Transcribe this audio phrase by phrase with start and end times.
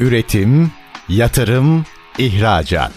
[0.00, 0.70] Üretim,
[1.08, 1.84] yatırım,
[2.18, 2.92] ihracat.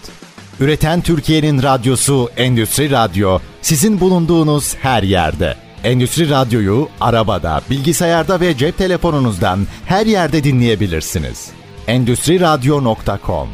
[0.59, 5.55] Üreten Türkiye'nin radyosu Endüstri Radyo sizin bulunduğunuz her yerde.
[5.83, 11.49] Endüstri Radyo'yu arabada, bilgisayarda ve cep telefonunuzdan her yerde dinleyebilirsiniz.
[11.87, 13.49] Endüstri Radyo.com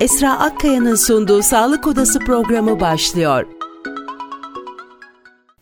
[0.00, 3.57] Esra Akkaya'nın sunduğu Sağlık Odası programı başlıyor.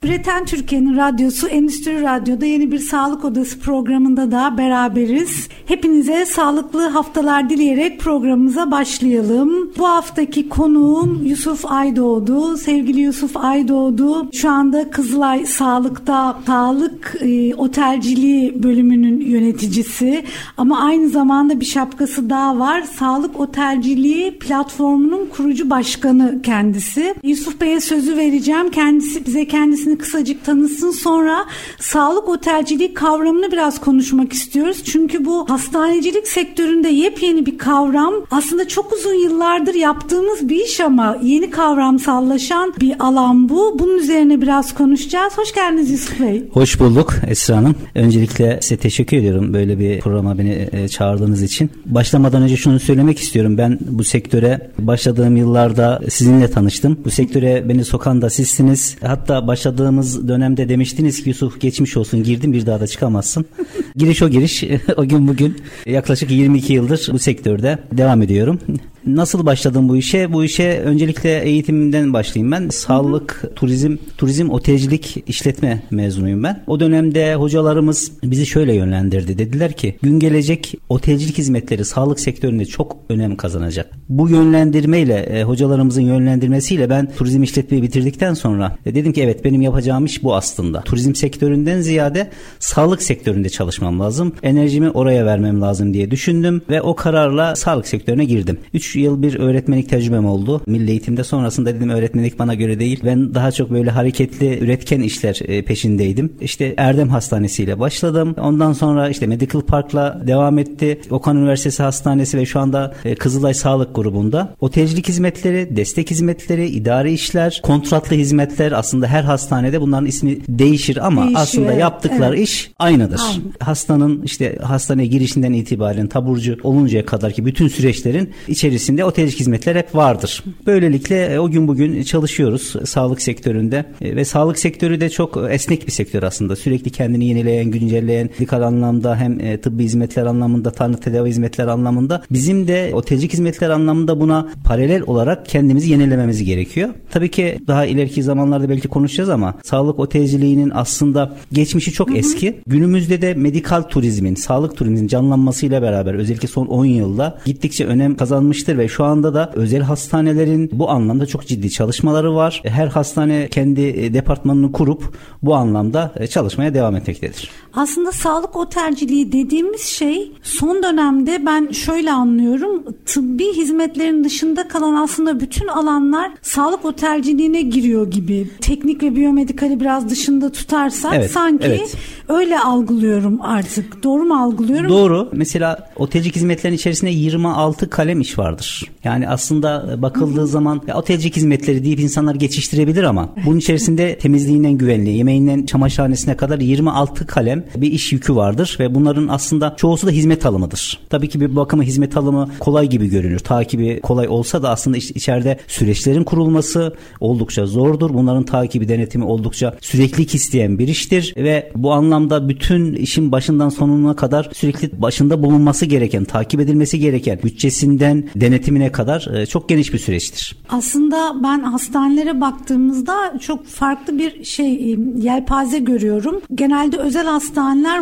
[0.06, 5.48] Üreten Türkiye'nin radyosu Endüstri Radyo'da yeni bir Sağlık Odası programında da beraberiz.
[5.66, 9.70] Hepinize sağlıklı haftalar dileyerek programımıza başlayalım.
[9.78, 12.56] Bu haftaki konuğum Yusuf Aydoğdu.
[12.56, 20.24] Sevgili Yusuf Aydoğdu şu anda Kızılay Sağlık'ta sağlık e, otelciliği bölümünün yöneticisi
[20.56, 22.82] ama aynı zamanda bir şapkası daha var.
[22.82, 27.14] Sağlık otelciliği platformunun kurucu başkanı kendisi.
[27.22, 28.70] Yusuf Bey'e sözü vereceğim.
[28.70, 31.46] Kendisi bize kendisini kısacık tanısın sonra
[31.78, 34.84] sağlık otelciliği kavramını biraz konuşmak istiyoruz.
[34.84, 38.14] Çünkü bu hastanecilik sektöründe yepyeni bir kavram.
[38.30, 43.78] Aslında çok uzun yıllardır yaptığımız bir iş ama yeni kavramsallaşan bir alan bu.
[43.78, 45.38] Bunun üzerine biraz konuşacağız.
[45.38, 46.48] Hoş geldiniz Yusuf Bey.
[46.52, 47.74] Hoş bulduk Esra Hanım.
[47.94, 51.70] Öncelikle size teşekkür ediyorum böyle bir programa beni e, çağırdığınız için.
[51.86, 53.58] Başlamadan önce şunu söylemek istiyorum.
[53.58, 56.98] Ben bu sektöre başladığım yıllarda sizinle tanıştım.
[57.04, 58.96] Bu sektöre beni sokan da sizsiniz.
[59.02, 59.48] Hatta
[59.86, 63.46] başladığımız dönemde demiştiniz ki Yusuf geçmiş olsun girdim bir daha da çıkamazsın.
[63.96, 64.64] giriş o giriş.
[64.96, 65.56] o gün bugün
[65.86, 68.60] yaklaşık 22 yıldır bu sektörde devam ediyorum.
[69.06, 70.32] Nasıl başladım bu işe?
[70.32, 72.68] Bu işe öncelikle eğitimden başlayayım ben.
[72.68, 76.62] Sağlık, turizm, turizm otelcilik işletme mezunuyum ben.
[76.66, 79.38] O dönemde hocalarımız bizi şöyle yönlendirdi.
[79.38, 83.90] Dediler ki gün gelecek otelcilik hizmetleri sağlık sektöründe çok önem kazanacak.
[84.08, 89.60] Bu yönlendirmeyle, e, hocalarımızın yönlendirmesiyle ben turizm işletmeyi bitirdikten sonra e, dedim ki evet benim
[89.60, 90.80] yapacağım iş bu aslında.
[90.80, 94.32] Turizm sektöründen ziyade sağlık sektöründe çalışmam lazım.
[94.42, 98.58] Enerjimi oraya vermem lazım diye düşündüm ve o kararla sağlık sektörüne girdim.
[98.74, 100.62] 3 yıl bir öğretmenlik tecrübem oldu.
[100.66, 103.00] Milli eğitimde sonrasında dedim öğretmenlik bana göre değil.
[103.04, 106.32] Ben daha çok böyle hareketli, üretken işler e, peşindeydim.
[106.40, 108.34] İşte Erdem Hastanesi ile başladım.
[108.40, 111.00] Ondan sonra işte Medical Park'la devam etti.
[111.10, 114.54] Okan Üniversitesi Hastanesi ve şu anda e, Kızılay Sağlık grubunda.
[114.60, 121.22] Otelcilik hizmetleri, destek hizmetleri, idari işler, kontratlı hizmetler aslında her hastanede bunların ismi değişir ama
[121.22, 122.48] Değişiyor, aslında yaptıkları evet.
[122.48, 123.20] iş aynıdır.
[123.30, 123.42] Aynı.
[123.60, 129.94] Hastanın işte hastaneye girişinden itibaren taburcu oluncaya kadar ki bütün süreçlerin içerisinde otelcilik hizmetler hep
[129.94, 130.44] vardır.
[130.66, 135.86] Böylelikle e, o gün bugün çalışıyoruz sağlık sektöründe E, ve sağlık sektörü de çok esnek
[135.86, 136.56] bir sektör aslında.
[136.56, 142.22] Sürekli kendini yenileyen, güncelleyen, medikal anlamda hem e, tıbbi hizmetler anlamında, tanı tedavi hizmetler anlamında
[142.30, 146.88] bizim de otelcilik hizmetler anlamında buna paralel olarak kendimizi yenilememiz gerekiyor.
[147.10, 152.60] Tabii ki daha ileriki zamanlarda belki konuşacağız ama sağlık otelciliğinin aslında geçmişi çok eski.
[152.66, 158.75] Günümüzde de medikal turizmin, sağlık turizminin canlanmasıyla beraber özellikle son 10 yılda gittikçe önem kazanmıştır
[158.78, 162.62] ve şu anda da özel hastanelerin bu anlamda çok ciddi çalışmaları var.
[162.64, 167.50] Her hastane kendi e, departmanını kurup bu anlamda e, çalışmaya devam etmektedir.
[167.76, 172.84] Aslında sağlık otelciliği dediğimiz şey son dönemde ben şöyle anlıyorum.
[173.06, 178.50] Tıbbi hizmetlerin dışında kalan aslında bütün alanlar sağlık otelciliğine giriyor gibi.
[178.60, 181.96] Teknik ve biyomedikali biraz dışında tutarsak Evet, sanki evet.
[182.28, 184.02] öyle algılıyorum artık.
[184.02, 184.88] Doğru mu algılıyorum?
[184.90, 185.28] Doğru.
[185.32, 188.82] Mesela otelcilik hizmetlerin içerisinde 26 kalem iş vardır.
[189.04, 195.66] Yani aslında bakıldığı zaman otelcilik hizmetleri deyip insanlar geçiştirebilir ama bunun içerisinde temizliğinden güvenliği, yemeğinden
[195.66, 200.98] çamaşırhanesine kadar 26 kalem bir iş yükü vardır ve bunların aslında çoğusu da hizmet alımıdır.
[201.10, 203.38] Tabii ki bir bakıma hizmet alımı kolay gibi görünür.
[203.38, 208.14] Takibi kolay olsa da aslında iç- içeride süreçlerin kurulması oldukça zordur.
[208.14, 214.16] Bunların takibi, denetimi oldukça süreklilik isteyen bir iştir ve bu anlamda bütün işin başından sonuna
[214.16, 219.98] kadar sürekli başında bulunması gereken, takip edilmesi gereken bütçesinden denetimine kadar e, çok geniş bir
[219.98, 220.56] süreçtir.
[220.68, 226.40] Aslında ben hastanelere baktığımızda çok farklı bir şey e, yelpaze görüyorum.
[226.54, 227.55] Genelde özel hastaneler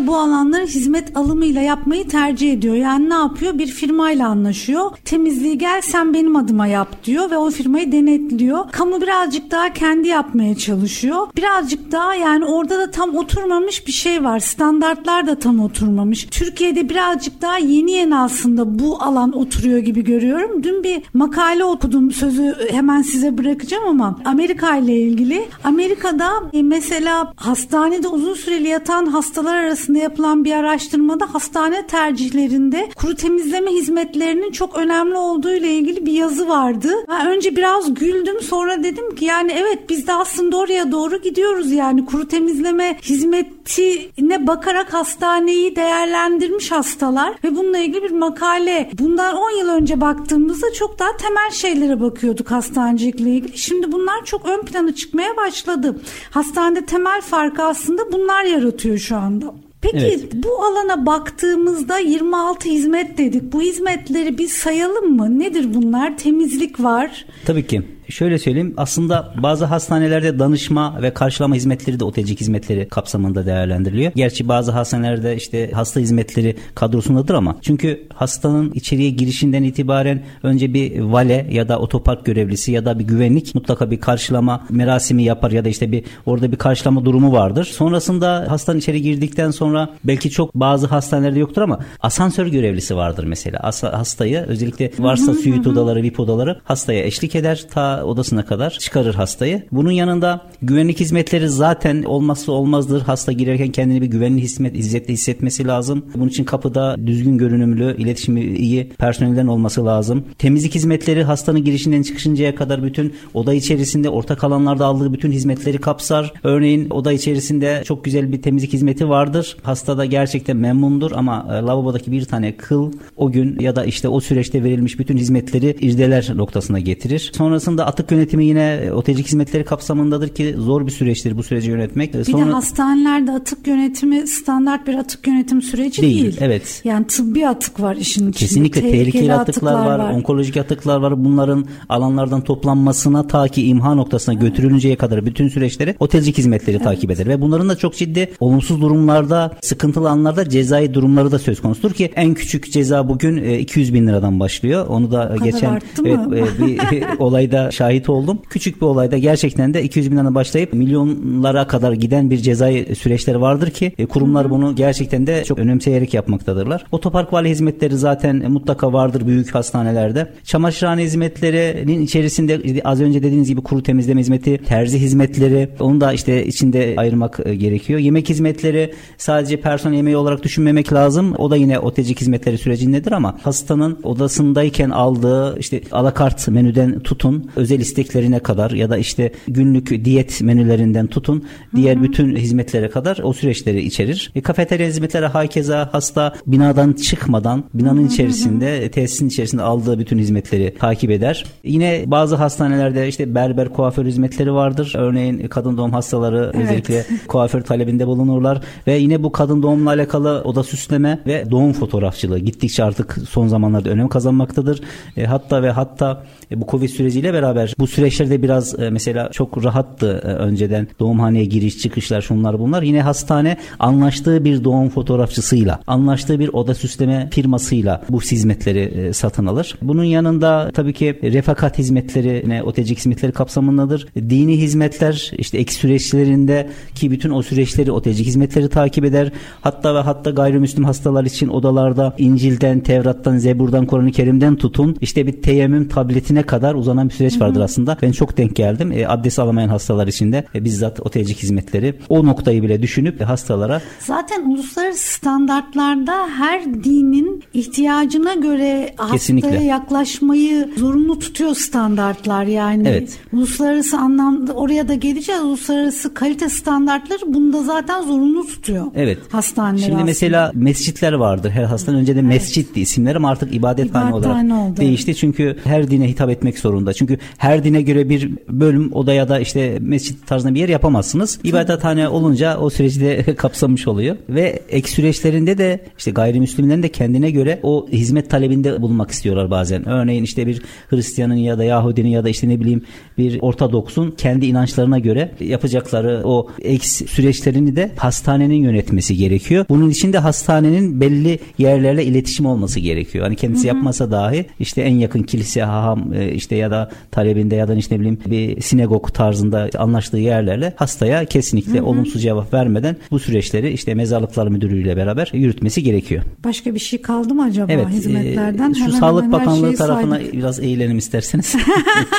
[0.06, 2.74] bu alanları hizmet alımıyla yapmayı tercih ediyor.
[2.74, 3.58] Yani ne yapıyor?
[3.58, 4.90] Bir firmayla anlaşıyor.
[5.04, 8.70] Temizliği gel sen benim adıma yap diyor ve o firmayı denetliyor.
[8.72, 11.26] Kamu birazcık daha kendi yapmaya çalışıyor.
[11.36, 14.38] Birazcık daha yani orada da tam oturmamış bir şey var.
[14.38, 16.26] Standartlar da tam oturmamış.
[16.30, 20.62] Türkiye'de birazcık daha yeni yeni aslında bu alan oturuyor gibi görüyorum.
[20.62, 25.48] Dün bir makale okudum sözü hemen size bırakacağım ama Amerika ile ilgili.
[25.64, 33.14] Amerika'da e, mesela hastanede uzun süreli yatan hastalar arasında yapılan bir araştırmada hastane tercihlerinde kuru
[33.14, 36.90] temizleme hizmetlerinin çok önemli olduğu ile ilgili bir yazı vardı.
[37.08, 41.72] Ben önce biraz güldüm sonra dedim ki yani evet biz de aslında oraya doğru gidiyoruz
[41.72, 48.90] yani kuru temizleme hizmet hizmetine bakarak hastaneyi değerlendirmiş hastalar ve bununla ilgili bir makale.
[48.98, 53.58] Bundan 10 yıl önce baktığımızda çok daha temel şeylere bakıyorduk hastanecilikle ilgili.
[53.58, 56.00] Şimdi bunlar çok ön plana çıkmaya başladı.
[56.30, 59.54] Hastanede temel farkı aslında bunlar yaratıyor şu anda.
[59.80, 60.34] Peki evet.
[60.34, 63.52] bu alana baktığımızda 26 hizmet dedik.
[63.52, 65.38] Bu hizmetleri bir sayalım mı?
[65.38, 66.18] Nedir bunlar?
[66.18, 67.26] Temizlik var.
[67.46, 73.46] Tabii ki şöyle söyleyeyim aslında bazı hastanelerde danışma ve karşılama hizmetleri de otecik hizmetleri kapsamında
[73.46, 74.12] değerlendiriliyor.
[74.16, 81.00] Gerçi bazı hastanelerde işte hasta hizmetleri kadrosundadır ama çünkü hastanın içeriye girişinden itibaren önce bir
[81.00, 85.64] vale ya da otopark görevlisi ya da bir güvenlik mutlaka bir karşılama merasimi yapar ya
[85.64, 87.64] da işte bir orada bir karşılama durumu vardır.
[87.64, 93.58] Sonrasında hastanın içeri girdikten sonra belki çok bazı hastanelerde yoktur ama asansör görevlisi vardır mesela.
[93.58, 97.64] As- hastayı özellikle varsa suite odaları, VIP odaları hastaya eşlik eder.
[97.70, 99.62] Ta odasına kadar çıkarır hastayı.
[99.72, 103.02] Bunun yanında güvenlik hizmetleri zaten olmazsa olmazdır.
[103.02, 106.04] Hasta girerken kendini bir güvenli hizmet, izzetle hissetmesi lazım.
[106.14, 110.24] Bunun için kapıda düzgün görünümlü, iletişimi iyi personelden olması lazım.
[110.38, 116.32] Temizlik hizmetleri hastanın girişinden çıkışıncaya kadar bütün oda içerisinde ortak alanlarda aldığı bütün hizmetleri kapsar.
[116.42, 119.56] Örneğin oda içerisinde çok güzel bir temizlik hizmeti vardır.
[119.62, 124.08] Hasta da gerçekten memnundur ama e, lavabodaki bir tane kıl o gün ya da işte
[124.08, 127.30] o süreçte verilmiş bütün hizmetleri irdeler noktasına getirir.
[127.34, 132.14] Sonrasında atık yönetimi yine e, otecilik hizmetleri kapsamındadır ki zor bir süreçtir bu süreci yönetmek.
[132.14, 132.46] Bir Sonra...
[132.46, 136.22] de hastanelerde atık yönetimi standart bir atık yönetim süreci değil.
[136.22, 136.36] değil.
[136.40, 136.80] Evet.
[136.84, 138.46] Yani tıbbi atık var işin içinde.
[138.46, 141.24] Kesinlikle tehlikeli, tehlikeli atıklar, atıklar var, var, onkolojik atıklar var.
[141.24, 146.84] Bunların alanlardan toplanmasına ta ki imha noktasına götürülünceye kadar bütün süreçleri otecilik hizmetleri evet.
[146.84, 151.60] takip eder ve bunların da çok ciddi olumsuz durumlarda, sıkıntılı anlarda cezai durumları da söz
[151.60, 154.86] konusudur ki en küçük ceza bugün 200 e, bin liradan başlıyor.
[154.86, 158.38] Onu da geçen evet, e, bir olayda şahit oldum.
[158.50, 163.40] Küçük bir olayda gerçekten de 200 bin lira başlayıp milyonlara kadar giden bir cezai süreçleri
[163.40, 166.86] vardır ki e, kurumlar bunu gerçekten de çok önemseyerek yapmaktadırlar.
[166.92, 170.32] Otopark vali hizmetleri zaten mutlaka vardır büyük hastanelerde.
[170.44, 176.46] Çamaşırhane hizmetlerinin içerisinde az önce dediğiniz gibi kuru temizleme hizmeti, terzi hizmetleri onu da işte
[176.46, 178.00] içinde ayırmak e, gerekiyor.
[178.00, 181.34] Yemek hizmetleri sadece personel yemeği olarak düşünmemek lazım.
[181.38, 187.80] O da yine otecik hizmetleri sürecindedir ama hastanın odasındayken aldığı işte alakart menüden tutun özel
[187.80, 191.44] isteklerine kadar ya da işte günlük diyet menülerinden tutun
[191.76, 192.04] diğer Hı-hı.
[192.04, 194.30] bütün hizmetlere kadar o süreçleri içerir.
[194.34, 198.12] E, kafeterya hizmetleri hakeza hasta binadan çıkmadan binanın Hı-hı.
[198.12, 201.44] içerisinde tesisin içerisinde aldığı bütün hizmetleri takip eder.
[201.64, 204.92] Yine bazı hastanelerde işte berber kuaför hizmetleri vardır.
[204.96, 206.64] Örneğin kadın doğum hastaları evet.
[206.64, 212.38] özellikle kuaför talebinde bulunurlar ve yine bu kadın doğumla alakalı oda süsleme ve doğum fotoğrafçılığı
[212.38, 214.80] gittikçe artık son zamanlarda önem kazanmaktadır.
[215.16, 219.64] E, hatta ve hatta e, bu Covid süreciyle beraber bu süreçlerde biraz e, mesela çok
[219.64, 222.82] rahattı e, önceden doğumhaneye giriş çıkışlar şunlar bunlar.
[222.82, 229.46] Yine hastane anlaştığı bir doğum fotoğrafçısıyla, anlaştığı bir oda süsleme firmasıyla bu hizmetleri e, satın
[229.46, 229.74] alır.
[229.82, 234.06] Bunun yanında tabii ki refakat hizmetleri, ne otecik hizmetleri kapsamındadır.
[234.16, 239.32] Dini hizmetler işte ek süreçlerinde ki bütün o süreçleri otecik hizmetleri takip eder.
[239.60, 245.42] Hatta ve hatta gayrimüslim hastalar için odalarda İncil'den, Tevrat'tan, Zebur'dan, Kur'an-ı Kerim'den tutun işte bir
[245.42, 247.96] teyemmüm tabletine kadar uzanan bir süreç vardır aslında.
[248.02, 248.92] Ben çok denk geldim.
[248.92, 253.24] E, abdest alamayan hastalar için de e, bizzat otelcik hizmetleri o noktayı bile düşünüp e,
[253.24, 259.48] hastalara Zaten uluslararası standartlarda her dinin ihtiyacına göre Kesinlikle.
[259.48, 262.88] hastaya yaklaşmayı zorunlu tutuyor standartlar yani.
[262.88, 263.18] Evet.
[263.32, 265.42] Uluslararası anlamda oraya da geleceğiz.
[265.42, 268.86] Uluslararası kalite standartları bunda zaten zorunlu tutuyor.
[268.94, 269.18] Evet.
[269.30, 270.04] Hastaneler Şimdi aslında.
[270.04, 271.50] mesela mescitler vardır.
[271.50, 272.28] Her hastane önce de evet.
[272.28, 274.76] mescitti isimler ama artık ibadethane olarak oldu.
[274.76, 275.14] değişti.
[275.14, 276.92] Çünkü her dine hitap etmek zorunda.
[276.92, 281.38] Çünkü her dine göre bir bölüm odaya da işte mescit tarzında bir yer yapamazsınız.
[281.44, 284.16] İbadethane olunca o süreci de kapsamış oluyor.
[284.28, 289.88] Ve ek süreçlerinde de işte gayrimüslimlerin de kendine göre o hizmet talebinde bulunmak istiyorlar bazen.
[289.88, 292.82] Örneğin işte bir Hristiyanın ya da Yahudinin ya da işte ne bileyim
[293.18, 299.64] bir Ortodoksun kendi inançlarına göre yapacakları o ek süreçlerini de hastanenin yönetmesi gerekiyor.
[299.68, 303.24] Bunun için de hastanenin belli yerlerle iletişim olması gerekiyor.
[303.24, 303.76] Hani kendisi hı hı.
[303.76, 307.94] yapmasa dahi işte en yakın kilise, haham e, işte ya da talebinde ya da işte
[307.94, 311.86] ne bileyim bir sinagog tarzında anlaştığı yerlerle hastaya kesinlikle hı hı.
[311.86, 316.22] olumsuz cevap vermeden bu süreçleri işte mezarlıklar müdürüyle beraber yürütmesi gerekiyor.
[316.44, 318.70] Başka bir şey kaldı mı acaba evet, hizmetlerden?
[318.70, 320.32] E, şu hemen Sağlık hemen Bakanlığı tarafına saydım.
[320.32, 321.56] biraz eğilelim isterseniz.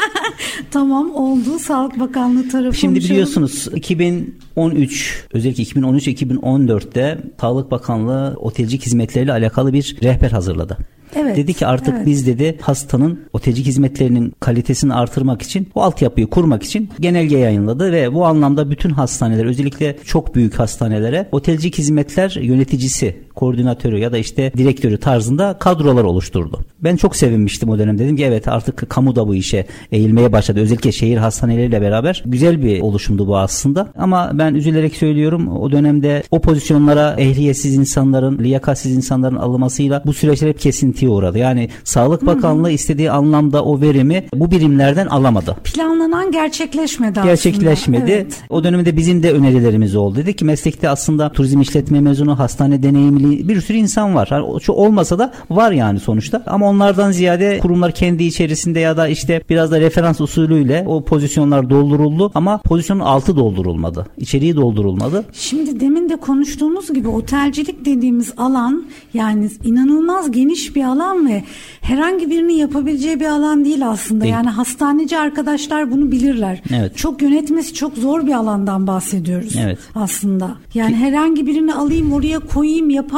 [0.71, 1.59] tamam oldu.
[1.59, 2.77] Sağlık Bakanlığı tarafı.
[2.77, 10.77] Şimdi biliyorsunuz 2013 özellikle 2013-2014'te Sağlık Bakanlığı otelcik hizmetleriyle alakalı bir rehber hazırladı.
[11.15, 12.05] Evet, dedi ki artık evet.
[12.05, 18.13] biz dedi hastanın otelcilik hizmetlerinin kalitesini artırmak için bu altyapıyı kurmak için genelge yayınladı ve
[18.13, 24.51] bu anlamda bütün hastaneler özellikle çok büyük hastanelere otelcilik hizmetler yöneticisi koordinatörü ya da işte
[24.57, 26.59] direktörü tarzında kadrolar oluşturdu.
[26.79, 27.99] Ben çok sevinmiştim o dönem.
[27.99, 30.59] Dedim ki evet artık kamu da bu işe eğilmeye başladı.
[30.59, 33.87] Özellikle şehir hastaneleriyle beraber güzel bir oluşumdu bu aslında.
[33.97, 40.49] Ama ben üzülerek söylüyorum o dönemde o pozisyonlara ehliyetsiz insanların, liyakatsiz insanların alınmasıyla bu süreçler
[40.49, 41.37] hep kesintiye uğradı.
[41.37, 45.55] Yani Sağlık Bakanlığı istediği anlamda o verimi bu birimlerden alamadı.
[45.63, 47.25] Planlanan gerçekleşmedi aslında.
[47.25, 48.11] Gerçekleşmedi.
[48.11, 48.43] Evet.
[48.49, 50.15] O dönemde bizim de önerilerimiz oldu.
[50.15, 54.27] Dedi ki meslekte aslında turizm işletme mezunu, hastane deneyimli bir sürü insan var.
[54.31, 56.43] Yani olmasa da var yani sonuçta.
[56.45, 61.69] Ama onlardan ziyade kurumlar kendi içerisinde ya da işte biraz da referans usulüyle o pozisyonlar
[61.69, 64.07] dolduruldu ama pozisyonun altı doldurulmadı.
[64.17, 65.25] İçeriği doldurulmadı.
[65.33, 71.43] Şimdi demin de konuştuğumuz gibi otelcilik dediğimiz alan yani inanılmaz geniş bir alan ve
[71.81, 74.21] herhangi birinin yapabileceği bir alan değil aslında.
[74.23, 74.33] Değil.
[74.33, 76.61] Yani hastaneci arkadaşlar bunu bilirler.
[76.79, 76.97] Evet.
[76.97, 79.79] Çok yönetmesi çok zor bir alandan bahsediyoruz Evet.
[79.95, 80.55] aslında.
[80.73, 83.14] Yani herhangi birini alayım oraya koyayım yapar.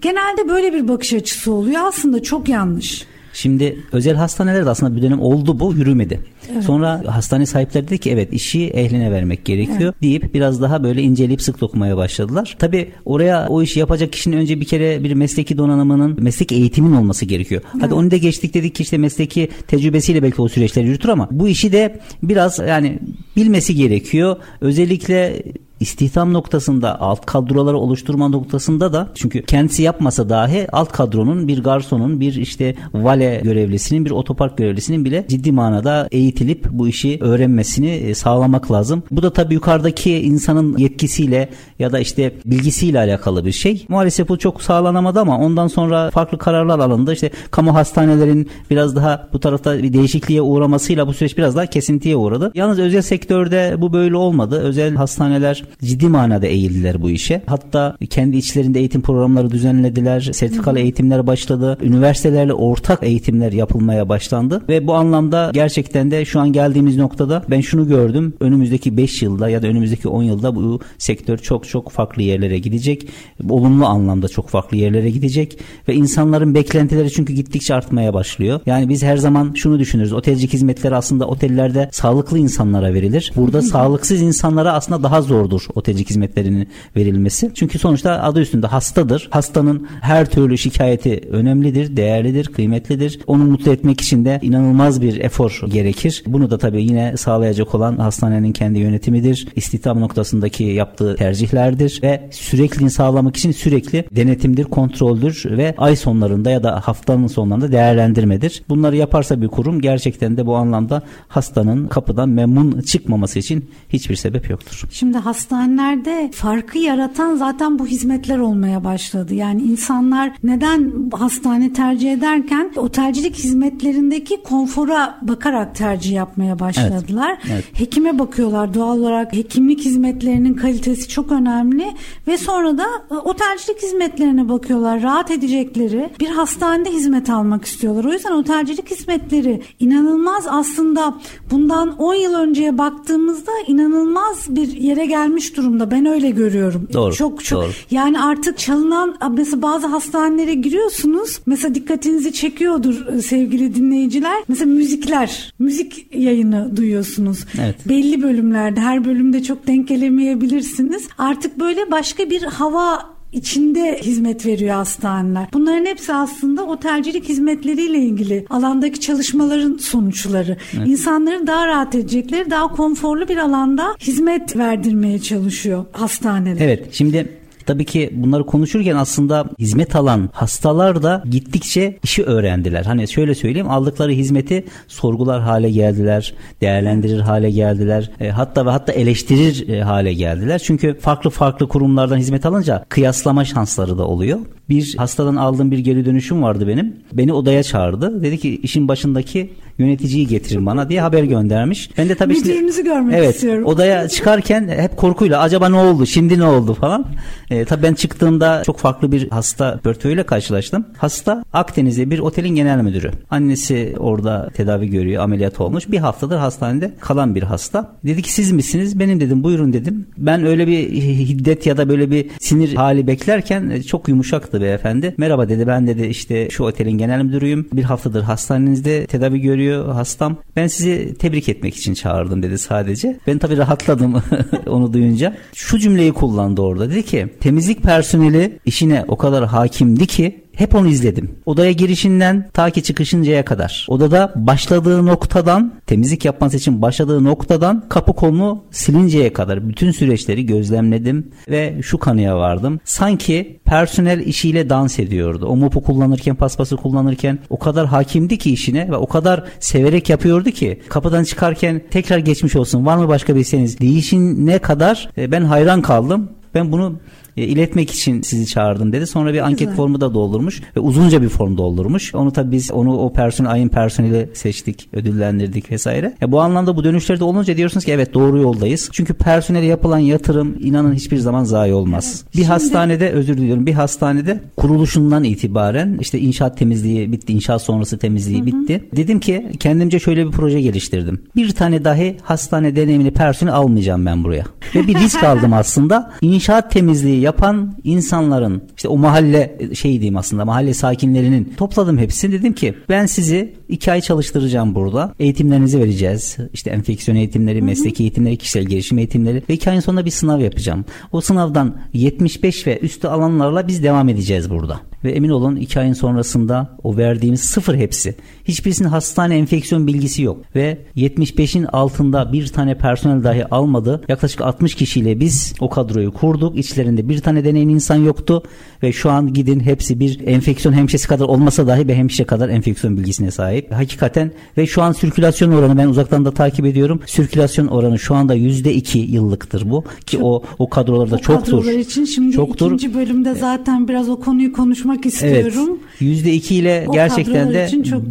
[0.00, 1.80] Genelde böyle bir bakış açısı oluyor.
[1.84, 3.06] Aslında çok yanlış.
[3.32, 6.20] Şimdi özel hastanelerde aslında bir dönem oldu bu yürümedi.
[6.66, 11.42] Sonra hastane sahipleri dedi ki evet işi ehline vermek gerekiyor deyip biraz daha böyle inceleyip
[11.42, 12.56] sık dokumaya başladılar.
[12.58, 17.24] Tabi oraya o işi yapacak kişinin önce bir kere bir mesleki donanımının meslek eğitimin olması
[17.24, 17.62] gerekiyor.
[17.80, 21.48] Hadi onu da geçtik dedik ki işte mesleki tecrübesiyle belki o süreçler yürütür ama bu
[21.48, 22.98] işi de biraz yani
[23.36, 24.36] bilmesi gerekiyor.
[24.60, 25.42] Özellikle
[25.80, 32.20] istihdam noktasında alt kadroları oluşturma noktasında da çünkü kendisi yapmasa dahi alt kadronun bir garsonun
[32.20, 38.14] bir işte vale görevlisinin bir otopark görevlisinin bile ciddi manada eğitilip bu işi öğrenmesini e,
[38.14, 39.02] sağlamak lazım.
[39.10, 43.86] Bu da tabii yukarıdaki insanın yetkisiyle ya da işte bilgisiyle alakalı bir şey.
[43.88, 47.12] Maalesef bu çok sağlanamadı ama ondan sonra farklı kararlar alındı.
[47.12, 52.16] İşte kamu hastanelerin biraz daha bu tarafta bir değişikliğe uğramasıyla bu süreç biraz daha kesintiye
[52.16, 52.52] uğradı.
[52.54, 54.60] Yalnız özel sektörde bu böyle olmadı.
[54.60, 57.42] Özel hastaneler ciddi manada eğildiler bu işe.
[57.46, 60.20] Hatta kendi içlerinde eğitim programları düzenlediler.
[60.20, 61.78] Sertifikalı eğitimler başladı.
[61.82, 67.60] Üniversitelerle ortak eğitimler yapılmaya başlandı ve bu anlamda gerçekten de şu an geldiğimiz noktada ben
[67.60, 68.34] şunu gördüm.
[68.40, 73.08] Önümüzdeki 5 yılda ya da önümüzdeki 10 yılda bu sektör çok çok farklı yerlere gidecek.
[73.48, 75.58] Olumlu anlamda çok farklı yerlere gidecek
[75.88, 78.60] ve insanların beklentileri çünkü gittikçe artmaya başlıyor.
[78.66, 80.12] Yani biz her zaman şunu düşünürüz.
[80.12, 83.32] Otelcilik hizmetleri aslında otellerde sağlıklı insanlara verilir.
[83.36, 87.50] Burada sağlıksız insanlara aslında daha zordur otelcilik hizmetlerinin verilmesi.
[87.54, 89.28] Çünkü sonuçta adı üstünde hastadır.
[89.30, 93.20] Hastanın her türlü şikayeti önemlidir, değerlidir, kıymetlidir.
[93.26, 96.22] Onu mutlu etmek için de inanılmaz bir efor gerekir.
[96.26, 99.48] Bunu da tabii yine sağlayacak olan hastanenin kendi yönetimidir.
[99.56, 106.62] İstihdam noktasındaki yaptığı tercihlerdir ve sürekliliğini sağlamak için sürekli denetimdir, kontroldür ve ay sonlarında ya
[106.62, 108.62] da haftanın sonlarında değerlendirmedir.
[108.68, 114.50] Bunları yaparsa bir kurum gerçekten de bu anlamda hastanın kapıdan memnun çıkmaması için hiçbir sebep
[114.50, 114.82] yoktur.
[114.90, 115.18] Şimdi
[115.50, 119.34] hastanelerde farkı yaratan zaten bu hizmetler olmaya başladı.
[119.34, 127.38] Yani insanlar neden hastane tercih ederken otelcilik hizmetlerindeki konfora bakarak tercih yapmaya başladılar.
[127.52, 127.64] Evet.
[127.72, 131.86] Hekime bakıyorlar doğal olarak hekimlik hizmetlerinin kalitesi çok önemli
[132.26, 135.02] ve sonra da e, otelcilik hizmetlerine bakıyorlar.
[135.02, 138.04] Rahat edecekleri bir hastanede hizmet almak istiyorlar.
[138.04, 141.14] O yüzden otelcilik hizmetleri inanılmaz aslında
[141.50, 145.90] bundan 10 yıl önceye baktığımızda inanılmaz bir yere gelmiş durumda.
[145.90, 146.88] Ben öyle görüyorum.
[146.92, 147.70] Doğru, Çok çok doğru.
[147.90, 151.40] yani artık çalınan mesela bazı hastanelere giriyorsunuz.
[151.46, 154.42] Mesela dikkatinizi çekiyordur e, sevgili dinleyiciler.
[154.48, 157.44] Mesela müzikler, müzik yayını duyuyorsunuz.
[157.62, 157.88] Evet.
[157.88, 161.08] Belli bölümlerde her bölümde çok denk gelemeyebilirsiniz.
[161.18, 165.48] Artık böyle başka bir hava içinde hizmet veriyor hastaneler.
[165.52, 170.56] Bunların hepsi aslında otelcilik hizmetleriyle ilgili alandaki çalışmaların sonuçları.
[170.86, 176.60] İnsanların daha rahat edecekleri, daha konforlu bir alanda hizmet verdirmeye çalışıyor hastaneler.
[176.60, 182.84] Evet şimdi Tabii ki bunları konuşurken aslında hizmet alan hastalar da gittikçe işi öğrendiler.
[182.84, 188.10] Hani şöyle söyleyeyim aldıkları hizmeti sorgular hale geldiler, değerlendirir hale geldiler.
[188.20, 190.58] E, hatta ve hatta eleştirir e, hale geldiler.
[190.58, 194.38] Çünkü farklı farklı kurumlardan hizmet alınca kıyaslama şansları da oluyor.
[194.70, 196.96] Bir hastadan aldığım bir geri dönüşüm vardı benim.
[197.12, 198.22] Beni odaya çağırdı.
[198.22, 201.90] Dedi ki işin başındaki yöneticiyi getirin bana diye haber göndermiş.
[201.98, 203.64] Ben de tabii şimdi- Müdürünüzü görmek evet, istiyorum.
[203.64, 207.06] Odaya çıkarken hep korkuyla acaba ne oldu şimdi ne oldu falan.
[207.50, 210.84] E, tabii ben çıktığımda çok farklı bir hasta portföyüyle karşılaştım.
[210.98, 213.10] Hasta Akdeniz'de bir otelin genel müdürü.
[213.30, 215.90] Annesi orada tedavi görüyor ameliyat olmuş.
[215.90, 217.92] Bir haftadır hastanede kalan bir hasta.
[218.04, 218.98] Dedi ki siz misiniz?
[218.98, 220.06] Benim dedim buyurun dedim.
[220.18, 225.14] Ben öyle bir hiddet ya da böyle bir sinir hali beklerken e, çok yumuşaktı beyefendi.
[225.18, 227.68] Merhaba dedi ben dedi işte şu otelin genel müdürüyüm.
[227.72, 230.36] Bir haftadır hastanenizde tedavi görüyor hastam.
[230.56, 233.18] Ben sizi tebrik etmek için çağırdım dedi sadece.
[233.26, 234.22] Ben tabii rahatladım
[234.66, 235.36] onu duyunca.
[235.54, 236.90] Şu cümleyi kullandı orada.
[236.90, 241.30] Dedi ki temizlik personeli işine o kadar hakimdi ki hep onu izledim.
[241.46, 243.86] Odaya girişinden ta ki çıkışıncaya kadar.
[243.88, 251.30] Odada başladığı noktadan temizlik yapması için başladığı noktadan kapı kolunu silinceye kadar bütün süreçleri gözlemledim
[251.50, 252.80] ve şu kanıya vardım.
[252.84, 255.46] Sanki personel işiyle dans ediyordu.
[255.46, 260.50] O mopu kullanırken paspası kullanırken o kadar hakimdi ki işine ve o kadar severek yapıyordu
[260.50, 265.42] ki kapıdan çıkarken tekrar geçmiş olsun var mı başka bir isteğiniz değişine kadar e, ben
[265.42, 266.30] hayran kaldım.
[266.54, 267.00] Ben bunu
[267.36, 269.06] iletmek için sizi çağırdım dedi.
[269.06, 269.76] Sonra bir anket Güzel.
[269.76, 272.14] formu da doldurmuş ve uzunca bir form doldurmuş.
[272.14, 276.14] Onu tabii biz onu o personel ayın personeli seçtik, ödüllendirdik vesaire.
[276.20, 278.88] Ya bu anlamda bu dönüşlerde olunca diyorsunuz ki evet doğru yoldayız.
[278.92, 282.22] Çünkü personele yapılan yatırım inanın hiçbir zaman zayi olmaz.
[282.24, 282.32] Evet.
[282.34, 282.48] Bir Şimdi...
[282.48, 283.66] hastanede özür diliyorum.
[283.66, 288.46] Bir hastanede kuruluşundan itibaren işte inşaat temizliği bitti, inşaat sonrası temizliği Hı-hı.
[288.46, 288.84] bitti.
[288.96, 291.22] Dedim ki kendimce şöyle bir proje geliştirdim.
[291.36, 294.44] Bir tane dahi hastane deneyimli personel almayacağım ben buraya.
[294.74, 296.12] Ve bir risk aldım aslında.
[296.20, 302.52] İnşaat temizliği yapan insanların işte o mahalle şey diyeyim aslında mahalle sakinlerinin topladım hepsini dedim
[302.52, 305.14] ki ben sizi iki ay çalıştıracağım burada.
[305.18, 306.36] Eğitimlerinizi vereceğiz.
[306.52, 310.84] İşte enfeksiyon eğitimleri, mesleki eğitimleri, kişisel gelişim eğitimleri ve iki ayın sonunda bir sınav yapacağım.
[311.12, 315.92] O sınavdan 75 ve üstü alanlarla biz devam edeceğiz burada ve emin olun 2 ayın
[315.92, 318.14] sonrasında o verdiğimiz sıfır hepsi.
[318.44, 324.02] Hiçbirisinin hastane enfeksiyon bilgisi yok ve 75'in altında bir tane personel dahi almadı.
[324.08, 326.58] Yaklaşık 60 kişiyle biz o kadroyu kurduk.
[326.58, 328.42] İçlerinde bir tane deneyen insan yoktu
[328.82, 332.96] ve şu an gidin hepsi bir enfeksiyon hemşiresi kadar olmasa dahi bir hemşire kadar enfeksiyon
[332.96, 333.72] bilgisine sahip.
[333.72, 337.00] Hakikaten ve şu an sirkülasyon oranı ben uzaktan da takip ediyorum.
[337.06, 341.58] Sirkülasyon oranı şu anda %2 yıllıktır bu ki çok, o o kadrolarda o çoktur.
[341.58, 342.66] Kadrolar için şimdi çoktur.
[342.66, 345.78] ikinci bölümde zaten biraz o konuyu konuşmak konuşmak istiyorum.
[346.00, 346.24] Evet.
[346.24, 347.68] %2 ile o gerçekten de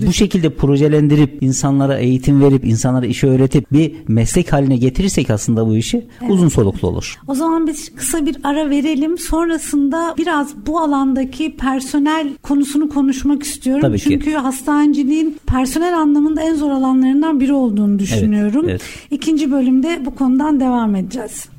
[0.07, 5.77] bu şekilde projelendirip insanlara eğitim verip insanlara işi öğretip bir meslek haline getirirsek aslında bu
[5.77, 6.31] işi evet.
[6.31, 7.19] uzun soluklu olur.
[7.27, 9.17] O zaman biz kısa bir ara verelim.
[9.17, 13.81] Sonrasında biraz bu alandaki personel konusunu konuşmak istiyorum.
[13.81, 14.38] Tabii Çünkü ki.
[14.38, 18.65] hastanciliğin personel anlamında en zor alanlarından biri olduğunu düşünüyorum.
[18.70, 19.11] Evet, evet.
[19.11, 21.50] İkinci bölümde bu konudan devam edeceğiz.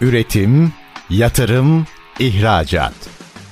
[0.00, 0.72] Üretim,
[1.10, 1.84] yatırım,
[2.20, 3.17] ihracat.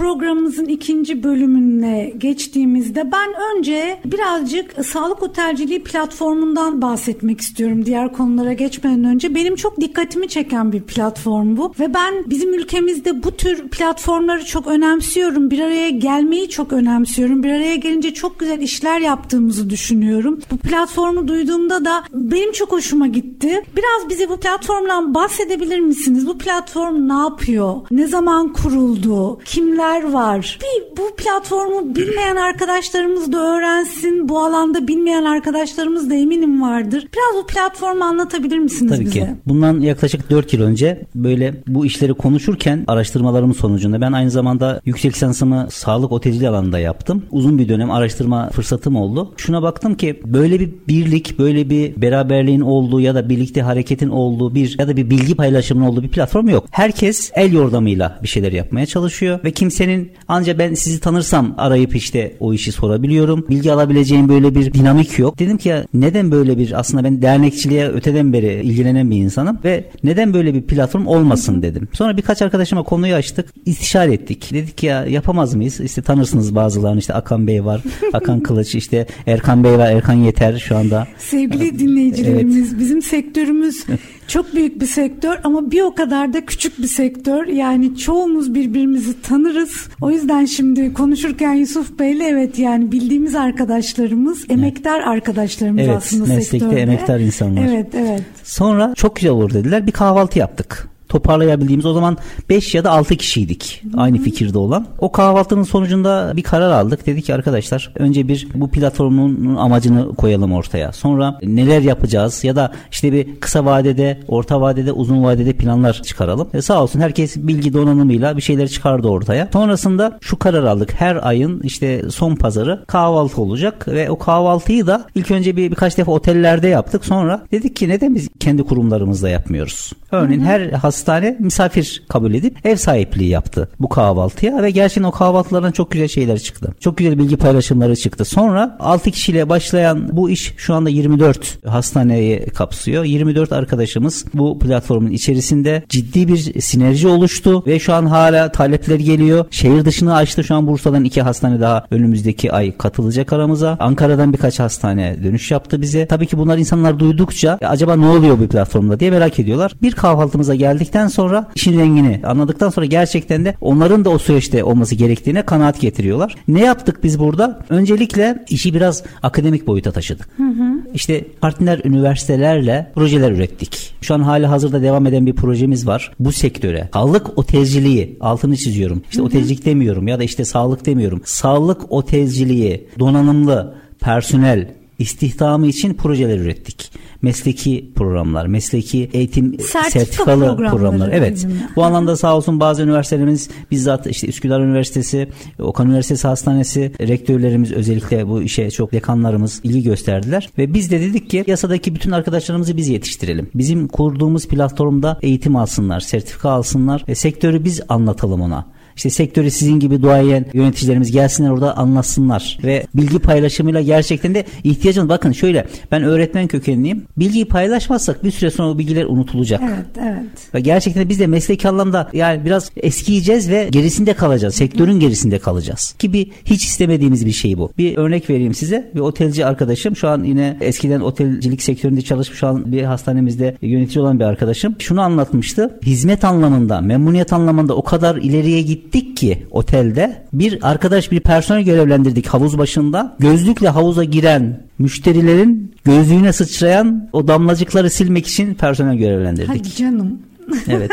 [0.00, 9.04] programımızın ikinci bölümüne geçtiğimizde ben önce birazcık sağlık otelciliği platformundan bahsetmek istiyorum diğer konulara geçmeden
[9.04, 9.34] önce.
[9.34, 14.66] Benim çok dikkatimi çeken bir platform bu ve ben bizim ülkemizde bu tür platformları çok
[14.66, 15.50] önemsiyorum.
[15.50, 17.42] Bir araya gelmeyi çok önemsiyorum.
[17.42, 20.40] Bir araya gelince çok güzel işler yaptığımızı düşünüyorum.
[20.50, 23.62] Bu platformu duyduğumda da benim çok hoşuma gitti.
[23.76, 26.26] Biraz bize bu platformdan bahsedebilir misiniz?
[26.26, 27.74] Bu platform ne yapıyor?
[27.90, 29.38] Ne zaman kuruldu?
[29.44, 30.58] Kimler neler var?
[30.62, 34.28] Bir bu platformu bilmeyen arkadaşlarımız da öğrensin.
[34.28, 37.08] Bu alanda bilmeyen arkadaşlarımız da eminim vardır.
[37.14, 39.20] Biraz bu platformu anlatabilir misiniz Tabii bize?
[39.20, 39.26] ki.
[39.46, 45.14] Bundan yaklaşık 4 yıl önce böyle bu işleri konuşurken araştırmalarım sonucunda ben aynı zamanda yüksek
[45.14, 47.22] lisansımı sağlık otelciliği alanında yaptım.
[47.30, 49.32] Uzun bir dönem araştırma fırsatım oldu.
[49.36, 54.54] Şuna baktım ki böyle bir birlik, böyle bir beraberliğin olduğu ya da birlikte hareketin olduğu
[54.54, 56.66] bir ya da bir bilgi paylaşımının olduğu bir platform yok.
[56.70, 61.96] Herkes el yordamıyla bir şeyler yapmaya çalışıyor ve kimse kimsenin ancak ben sizi tanırsam arayıp
[61.96, 63.46] işte o işi sorabiliyorum.
[63.48, 65.38] Bilgi alabileceğim böyle bir dinamik yok.
[65.38, 69.84] Dedim ki ya neden böyle bir aslında ben dernekçiliğe öteden beri ilgilenen bir insanım ve
[70.04, 71.88] neden böyle bir platform olmasın dedim.
[71.92, 73.46] Sonra birkaç arkadaşıma konuyu açtık.
[73.66, 74.50] istişare ettik.
[74.52, 75.80] Dedik ya yapamaz mıyız?
[75.80, 77.82] İşte tanırsınız bazılarını işte Akan Bey var.
[78.12, 79.92] Akan Kılıç işte Erkan Bey var.
[79.92, 81.08] Erkan Yeter şu anda.
[81.18, 82.80] Sevgili dinleyicilerimiz evet.
[82.80, 83.84] bizim sektörümüz
[84.28, 87.46] çok büyük bir sektör ama bir o kadar da küçük bir sektör.
[87.46, 89.59] Yani çoğumuz birbirimizi tanırız.
[90.00, 96.44] O yüzden şimdi konuşurken Yusuf Bey'le evet yani bildiğimiz arkadaşlarımız, emektar arkadaşlarımız evet, aslında meslekte
[96.44, 96.74] sektörde.
[96.74, 97.66] meslekte emektar insanlar.
[97.68, 98.22] Evet, evet.
[98.44, 99.86] Sonra çok güzel olur dediler.
[99.86, 102.16] Bir kahvaltı yaptık toparlayabildiğimiz o zaman
[102.48, 104.00] 5 ya da 6 kişiydik Hı-hı.
[104.00, 104.86] aynı fikirde olan.
[104.98, 107.06] O kahvaltının sonucunda bir karar aldık.
[107.06, 110.92] Dedik ki arkadaşlar önce bir bu platformun amacını koyalım ortaya.
[110.92, 116.48] Sonra neler yapacağız ya da işte bir kısa vadede, orta vadede, uzun vadede planlar çıkaralım.
[116.54, 119.48] E sağ olsun herkes bilgi donanımıyla bir şeyler çıkardı ortaya.
[119.52, 120.92] Sonrasında şu karar aldık.
[120.92, 125.98] Her ayın işte son pazarı kahvaltı olacak ve o kahvaltıyı da ilk önce bir birkaç
[125.98, 127.04] defa otellerde yaptık.
[127.04, 129.92] Sonra dedik ki neden biz kendi kurumlarımızda yapmıyoruz?
[130.12, 130.48] Örneğin Hı-hı.
[130.48, 135.72] her hasta hastane misafir kabul edip ev sahipliği yaptı bu kahvaltıya ve gerçekten o kahvaltılardan
[135.72, 136.74] çok güzel şeyler çıktı.
[136.80, 138.24] Çok güzel bilgi paylaşımları çıktı.
[138.24, 143.04] Sonra 6 kişiyle başlayan bu iş şu anda 24 hastaneyi kapsıyor.
[143.04, 149.44] 24 arkadaşımız bu platformun içerisinde ciddi bir sinerji oluştu ve şu an hala talepler geliyor.
[149.50, 150.44] Şehir dışına açtı.
[150.44, 153.76] Şu an Bursa'dan iki hastane daha önümüzdeki ay katılacak aramıza.
[153.80, 156.06] Ankara'dan birkaç hastane dönüş yaptı bize.
[156.06, 159.72] Tabii ki bunlar insanlar duydukça e, acaba ne oluyor bu platformda diye merak ediyorlar.
[159.82, 160.54] Bir kahvaltımıza
[160.90, 165.80] geldikten sonra işin rengini anladıktan sonra gerçekten de onların da o süreçte olması gerektiğine kanaat
[165.80, 166.34] getiriyorlar.
[166.48, 167.60] Ne yaptık biz burada?
[167.68, 170.28] Öncelikle işi biraz akademik boyuta taşıdık.
[170.36, 170.80] Hı hı.
[170.94, 173.94] İşte partner üniversitelerle projeler ürettik.
[174.00, 176.12] Şu an hali hazırda devam eden bir projemiz var.
[176.18, 179.02] Bu sektöre sağlık otelciliği altını çiziyorum.
[179.10, 179.26] İşte hı hı.
[179.26, 181.22] otelcilik demiyorum ya da işte sağlık demiyorum.
[181.24, 191.10] Sağlık otelciliği donanımlı personel istihdamı için projeler ürettik mesleki programlar, mesleki eğitim Sertifika sertifikalı programlar.
[191.12, 191.46] Evet.
[191.76, 198.28] Bu anlamda sağ olsun bazı üniversitelerimiz bizzat işte Üsküdar Üniversitesi, Okan Üniversitesi Hastanesi rektörlerimiz özellikle
[198.28, 202.88] bu işe çok dekanlarımız ilgi gösterdiler ve biz de dedik ki yasadaki bütün arkadaşlarımızı biz
[202.88, 203.50] yetiştirelim.
[203.54, 208.79] Bizim kurduğumuz platformda eğitim alsınlar, sertifika alsınlar ve sektörü biz anlatalım ona.
[209.00, 215.08] İşte sektörü sizin gibi duayen yöneticilerimiz gelsinler orada anlatsınlar ve bilgi paylaşımıyla gerçekten de ihtiyacımız
[215.08, 217.04] bakın şöyle ben öğretmen kökenliyim.
[217.16, 219.60] Bilgiyi paylaşmazsak bir süre sonra o bilgiler unutulacak.
[219.64, 220.54] Evet, evet.
[220.54, 224.54] Ve gerçekten biz de mesleki anlamda yani biraz eskiyeceğiz ve gerisinde kalacağız.
[224.54, 225.94] Sektörün gerisinde kalacağız.
[225.98, 227.72] Ki bir hiç istemediğimiz bir şey bu.
[227.78, 228.90] Bir örnek vereyim size.
[228.94, 234.02] Bir otelci arkadaşım şu an yine eskiden otelcilik sektöründe çalışmış şu an bir hastanemizde yönetici
[234.02, 234.74] olan bir arkadaşım.
[234.78, 235.78] Şunu anlatmıştı.
[235.86, 241.62] Hizmet anlamında, memnuniyet anlamında o kadar ileriye gitti gittik ki otelde bir arkadaş bir personel
[241.62, 243.16] görevlendirdik havuz başında.
[243.18, 249.48] Gözlükle havuza giren müşterilerin gözlüğüne sıçrayan o damlacıkları silmek için personel görevlendirdik.
[249.48, 250.18] Hadi canım.
[250.68, 250.90] evet.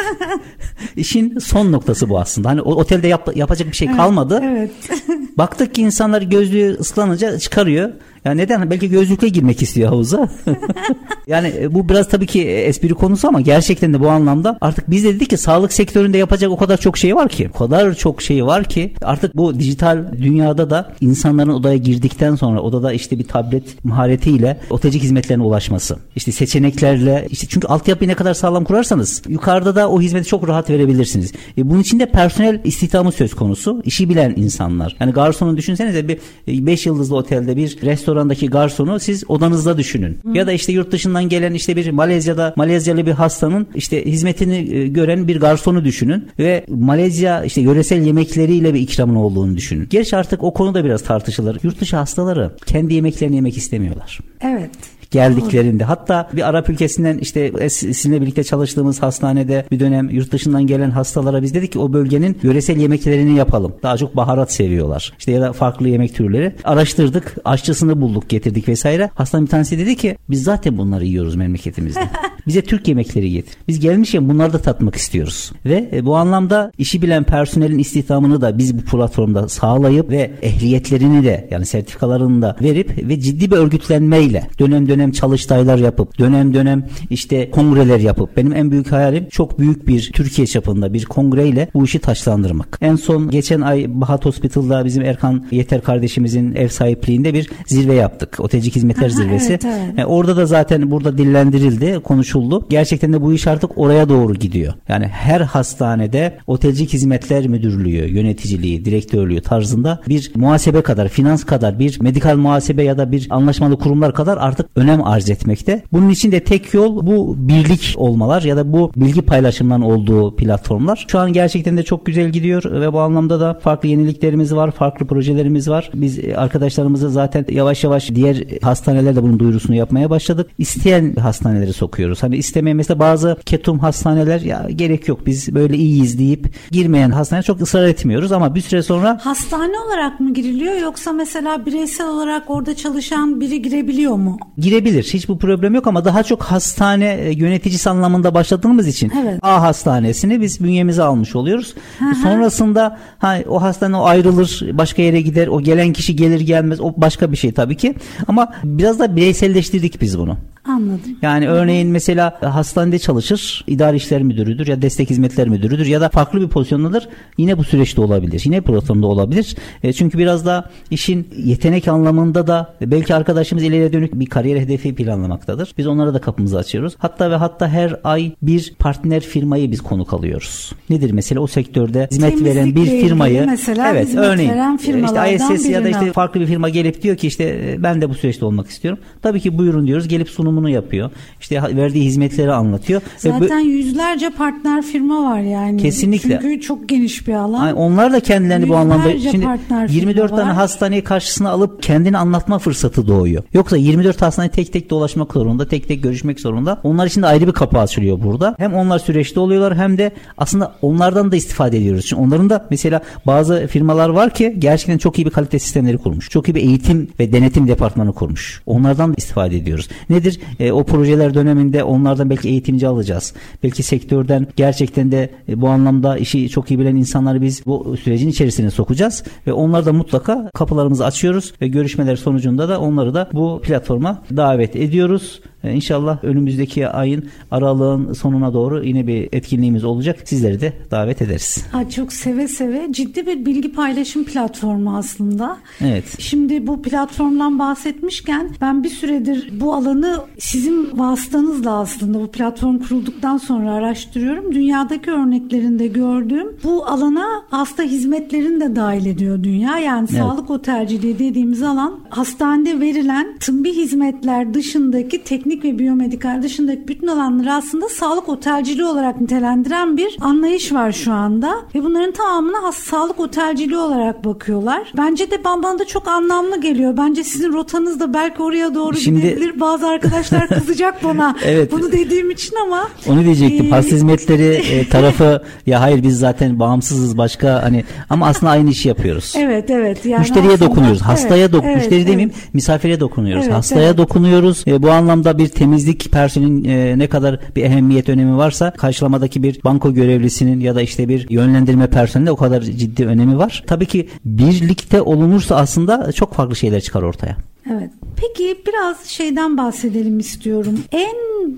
[0.96, 2.50] İşin son noktası bu aslında.
[2.50, 4.42] Hani otelde yap, yapacak bir şey kalmadı.
[4.44, 4.72] Evet.
[5.38, 7.90] Baktık ki insanlar gözlüğü ıslanınca çıkarıyor.
[8.28, 8.70] Ya neden?
[8.70, 10.30] Belki gözlükle girmek istiyor havuza.
[11.28, 14.90] yani e, bu biraz tabii ki e, espri konusu ama gerçekten de bu anlamda artık
[14.90, 17.50] biz de dedik ki sağlık sektöründe yapacak o kadar çok şey var ki.
[17.56, 22.62] O kadar çok şey var ki artık bu dijital dünyada da insanların odaya girdikten sonra
[22.62, 25.98] odada işte bir tablet maharetiyle otacık hizmetlerine ulaşması.
[26.16, 30.70] İşte seçeneklerle işte çünkü altyapıyı ne kadar sağlam kurarsanız yukarıda da o hizmeti çok rahat
[30.70, 31.34] verebilirsiniz.
[31.58, 33.82] E bunun için de personel istihdamı söz konusu.
[33.86, 34.96] İşi bilen insanlar.
[35.00, 40.18] Yani garsonu düşünsenize bir 5 yıldızlı otelde bir restoran restorandaki garsonu siz odanızda düşünün.
[40.24, 40.38] Hı.
[40.38, 44.88] Ya da işte yurt dışından gelen işte bir Malezya'da Malezyalı bir hastanın işte hizmetini e,
[44.88, 49.88] gören bir garsonu düşünün ve Malezya işte yöresel yemekleriyle bir ikramın olduğunu düşünün.
[49.90, 51.60] Gerçi artık o konuda biraz tartışılır.
[51.64, 54.20] Yurt dışı hastaları kendi yemeklerini yemek istemiyorlar.
[54.42, 55.84] Evet geldiklerinde.
[55.84, 61.42] Hatta bir Arap ülkesinden işte sizinle birlikte çalıştığımız hastanede bir dönem yurt dışından gelen hastalara
[61.42, 63.76] biz dedik ki o bölgenin yöresel yemeklerini yapalım.
[63.84, 65.14] Daha çok baharat seviyorlar.
[65.20, 66.56] İşte ya da farklı yemek türleri.
[66.64, 67.36] Araştırdık.
[67.46, 69.10] Aşçısını bulduk getirdik vesaire.
[69.16, 72.00] Hastanın bir tanesi dedi ki biz zaten bunları yiyoruz memleketimizde.
[72.48, 73.54] Bize Türk yemekleri getir.
[73.68, 75.52] Biz gelmişken bunları da tatmak istiyoruz.
[75.66, 81.26] Ve e, bu anlamda işi bilen personelin istihdamını da biz bu platformda sağlayıp ve ehliyetlerini
[81.26, 86.54] de yani sertifikalarını da verip ve ciddi bir örgütlenmeyle dönem dönem dönem çalıştaylar yapıp dönem
[86.54, 91.68] dönem işte kongreler yapıp benim en büyük hayalim çok büyük bir Türkiye çapında bir kongreyle
[91.74, 92.78] bu işi taşlandırmak.
[92.82, 98.40] En son geçen ay Bahat Hospital'da bizim Erkan Yeter kardeşimizin ev sahipliğinde bir zirve yaptık.
[98.40, 99.50] Otelcik Hizmetler Aha, Zirvesi.
[99.50, 99.84] Evet, evet.
[99.88, 102.66] Yani e, orada da zaten burada dillendirildi, konuşuldu.
[102.70, 104.74] Gerçekten de bu iş artık oraya doğru gidiyor.
[104.88, 112.02] Yani her hastanede Otelcik Hizmetler Müdürlüğü, yöneticiliği, direktörlüğü tarzında bir muhasebe kadar, finans kadar, bir
[112.02, 115.84] medikal muhasebe ya da bir anlaşmalı kurumlar kadar artık önemli önem arz etmekte.
[115.94, 121.06] Bunun için de tek yol bu birlik olmalar ya da bu bilgi paylaşımından olduğu platformlar.
[121.08, 125.08] Şu an gerçekten de çok güzel gidiyor ve bu anlamda da farklı yeniliklerimiz var, farklı
[125.08, 125.92] projelerimiz var.
[125.94, 130.50] Biz arkadaşlarımızı zaten yavaş yavaş diğer hastanelerde bunun duyurusunu yapmaya başladık.
[130.58, 132.24] İsteyen hastaneleri sokuyoruz.
[132.24, 137.44] Hani istemeyen mesela bazı ketum hastaneler ya gerek yok biz böyle iyiyiz deyip girmeyen hastaneye
[137.44, 142.50] çok ısrar etmiyoruz ama bir süre sonra hastane olarak mı giriliyor yoksa mesela bireysel olarak
[142.50, 144.38] orada çalışan biri girebiliyor mu?
[144.58, 145.04] Gire girebilir.
[145.04, 149.40] Hiç bu problem yok ama daha çok hastane e, yöneticisi anlamında başladığımız için evet.
[149.42, 151.74] A hastanesini biz bünyemize almış oluyoruz.
[152.00, 152.16] Hı-hı.
[152.16, 155.48] Sonrasında ha, o hastane o ayrılır, başka yere gider.
[155.48, 157.96] O gelen kişi gelir gelmez o başka bir şey tabii ki.
[158.28, 160.38] Ama biraz da bireyselleştirdik biz bunu.
[160.68, 161.18] Anladım.
[161.22, 166.42] Yani örneğin mesela hastanede çalışır, idari işler müdürüdür ya destek hizmetler müdürüdür ya da farklı
[166.42, 167.10] bir pozisyondadır.
[167.38, 168.42] Yine bu süreçte olabilir.
[168.46, 169.56] Yine programda olabilir.
[169.84, 174.96] E, çünkü biraz da işin yetenek anlamında da belki arkadaşımız ileriye dönük bir kariyer hedefi
[174.96, 175.74] planlamaktadır.
[175.78, 176.96] Biz onlara da kapımızı açıyoruz.
[176.98, 180.72] Hatta ve hatta her ay bir partner firmayı biz konuk alıyoruz.
[180.90, 185.84] Nedir mesela o sektörde hizmet veren bir firmayı mesela evet örneğin veren işte ISS ya
[185.84, 188.70] da işte farklı bir firma gelip diyor ki işte e, ben de bu süreçte olmak
[188.70, 189.00] istiyorum.
[189.22, 190.08] Tabii ki buyurun diyoruz.
[190.08, 191.12] Gelip sunumunu yapıyor.
[191.40, 193.02] İşte verdiği hizmetleri anlatıyor.
[193.18, 195.82] Zaten Ve yüzlerce partner firma var yani.
[195.82, 196.40] Kesinlikle.
[196.42, 197.68] Çünkü çok geniş bir alan.
[197.68, 199.48] Yani onlar da kendilerini yüzlerce bu anlamda şimdi
[199.90, 203.44] 24 tane hastaneyi karşısına alıp kendini anlatma fırsatı doğuyor.
[203.54, 206.80] Yoksa 24 hastaneye tek tek dolaşmak zorunda, tek tek görüşmek zorunda.
[206.84, 208.56] Onlar için de ayrı bir kapı açılıyor burada.
[208.58, 212.06] Hem onlar süreçte oluyorlar hem de aslında onlardan da istifade ediyoruz.
[212.06, 216.30] Çünkü onların da mesela bazı firmalar var ki gerçekten çok iyi bir kalite sistemleri kurmuş.
[216.30, 218.62] Çok iyi bir eğitim ve denetim departmanı kurmuş.
[218.66, 219.88] Onlardan da istifade ediyoruz.
[220.10, 220.40] Nedir?
[220.60, 223.34] E, o projeler döneminde onlardan belki eğitimci alacağız.
[223.64, 228.30] Belki sektörden gerçekten de e, bu anlamda işi çok iyi bilen insanları biz bu sürecin
[228.30, 233.62] içerisine sokacağız ve onlar da mutlaka kapılarımızı açıyoruz ve görüşmeler sonucunda da onları da bu
[233.64, 235.42] platforma davet ediyoruz.
[235.68, 240.20] E, inşallah önümüzdeki ayın aralığın sonuna doğru yine bir etkinliğimiz olacak.
[240.24, 241.66] Sizleri de davet ederiz.
[241.72, 245.58] Ha, çok seve seve ciddi bir bilgi paylaşım platformu aslında.
[245.82, 246.06] Evet.
[246.20, 253.38] Şimdi bu platformdan bahsetmişken ben bir süredir bu alanı sizin vasıtanızla aslında bu platform kurulduktan
[253.38, 254.56] sonra araştırıyorum.
[254.56, 259.80] Dünyadaki örneklerinde gördüğüm bu alana hasta hizmetlerini de dahil ediyor dünya.
[259.80, 260.20] Yani evet.
[260.20, 267.08] sağlık otelciliği dediğimiz alan hastanede verilen tıbbi hizmetler dışındaki teknik klinik ve biyomedikal dışındaki bütün
[267.08, 271.56] alanları aslında sağlık otelciliği olarak nitelendiren bir anlayış var şu anda.
[271.76, 274.92] Ve bunların tamamına has sağlık otelciliği olarak bakıyorlar.
[274.98, 276.98] Bence de bana da çok anlamlı geliyor.
[276.98, 279.22] Bence sizin rotanız da belki oraya doğru Şimdi...
[279.22, 279.60] gidebilir.
[279.60, 281.72] Bazı arkadaşlar kızacak bana evet.
[281.72, 282.88] bunu dediğim için ama.
[283.08, 283.66] Onu diyecektim.
[283.66, 283.70] Ee...
[283.70, 288.88] Hasta hizmetleri e, tarafı ya hayır biz zaten bağımsızız başka hani ama aslında aynı işi
[288.88, 289.34] yapıyoruz.
[289.38, 290.06] Evet evet.
[290.06, 291.02] Yani Müşteriye aslında, dokunuyoruz.
[291.02, 292.08] Hastaya evet, dok evet, müşteri evet.
[292.08, 293.44] demeyeyim misafire dokunuyoruz.
[293.46, 293.98] Evet, Hastaya evet.
[293.98, 294.64] dokunuyoruz.
[294.68, 299.64] E, bu anlamda bir temizlik personelin e, ne kadar bir ehemmiyet önemi varsa karşılamadaki bir
[299.64, 303.64] banko görevlisinin ya da işte bir yönlendirme personeli o kadar ciddi önemi var.
[303.68, 307.38] Tabii ki birlikte olunursa aslında çok farklı şeyler çıkar ortaya.
[307.72, 307.90] Evet.
[308.16, 310.80] Peki biraz şeyden bahsedelim istiyorum.
[310.92, 311.16] En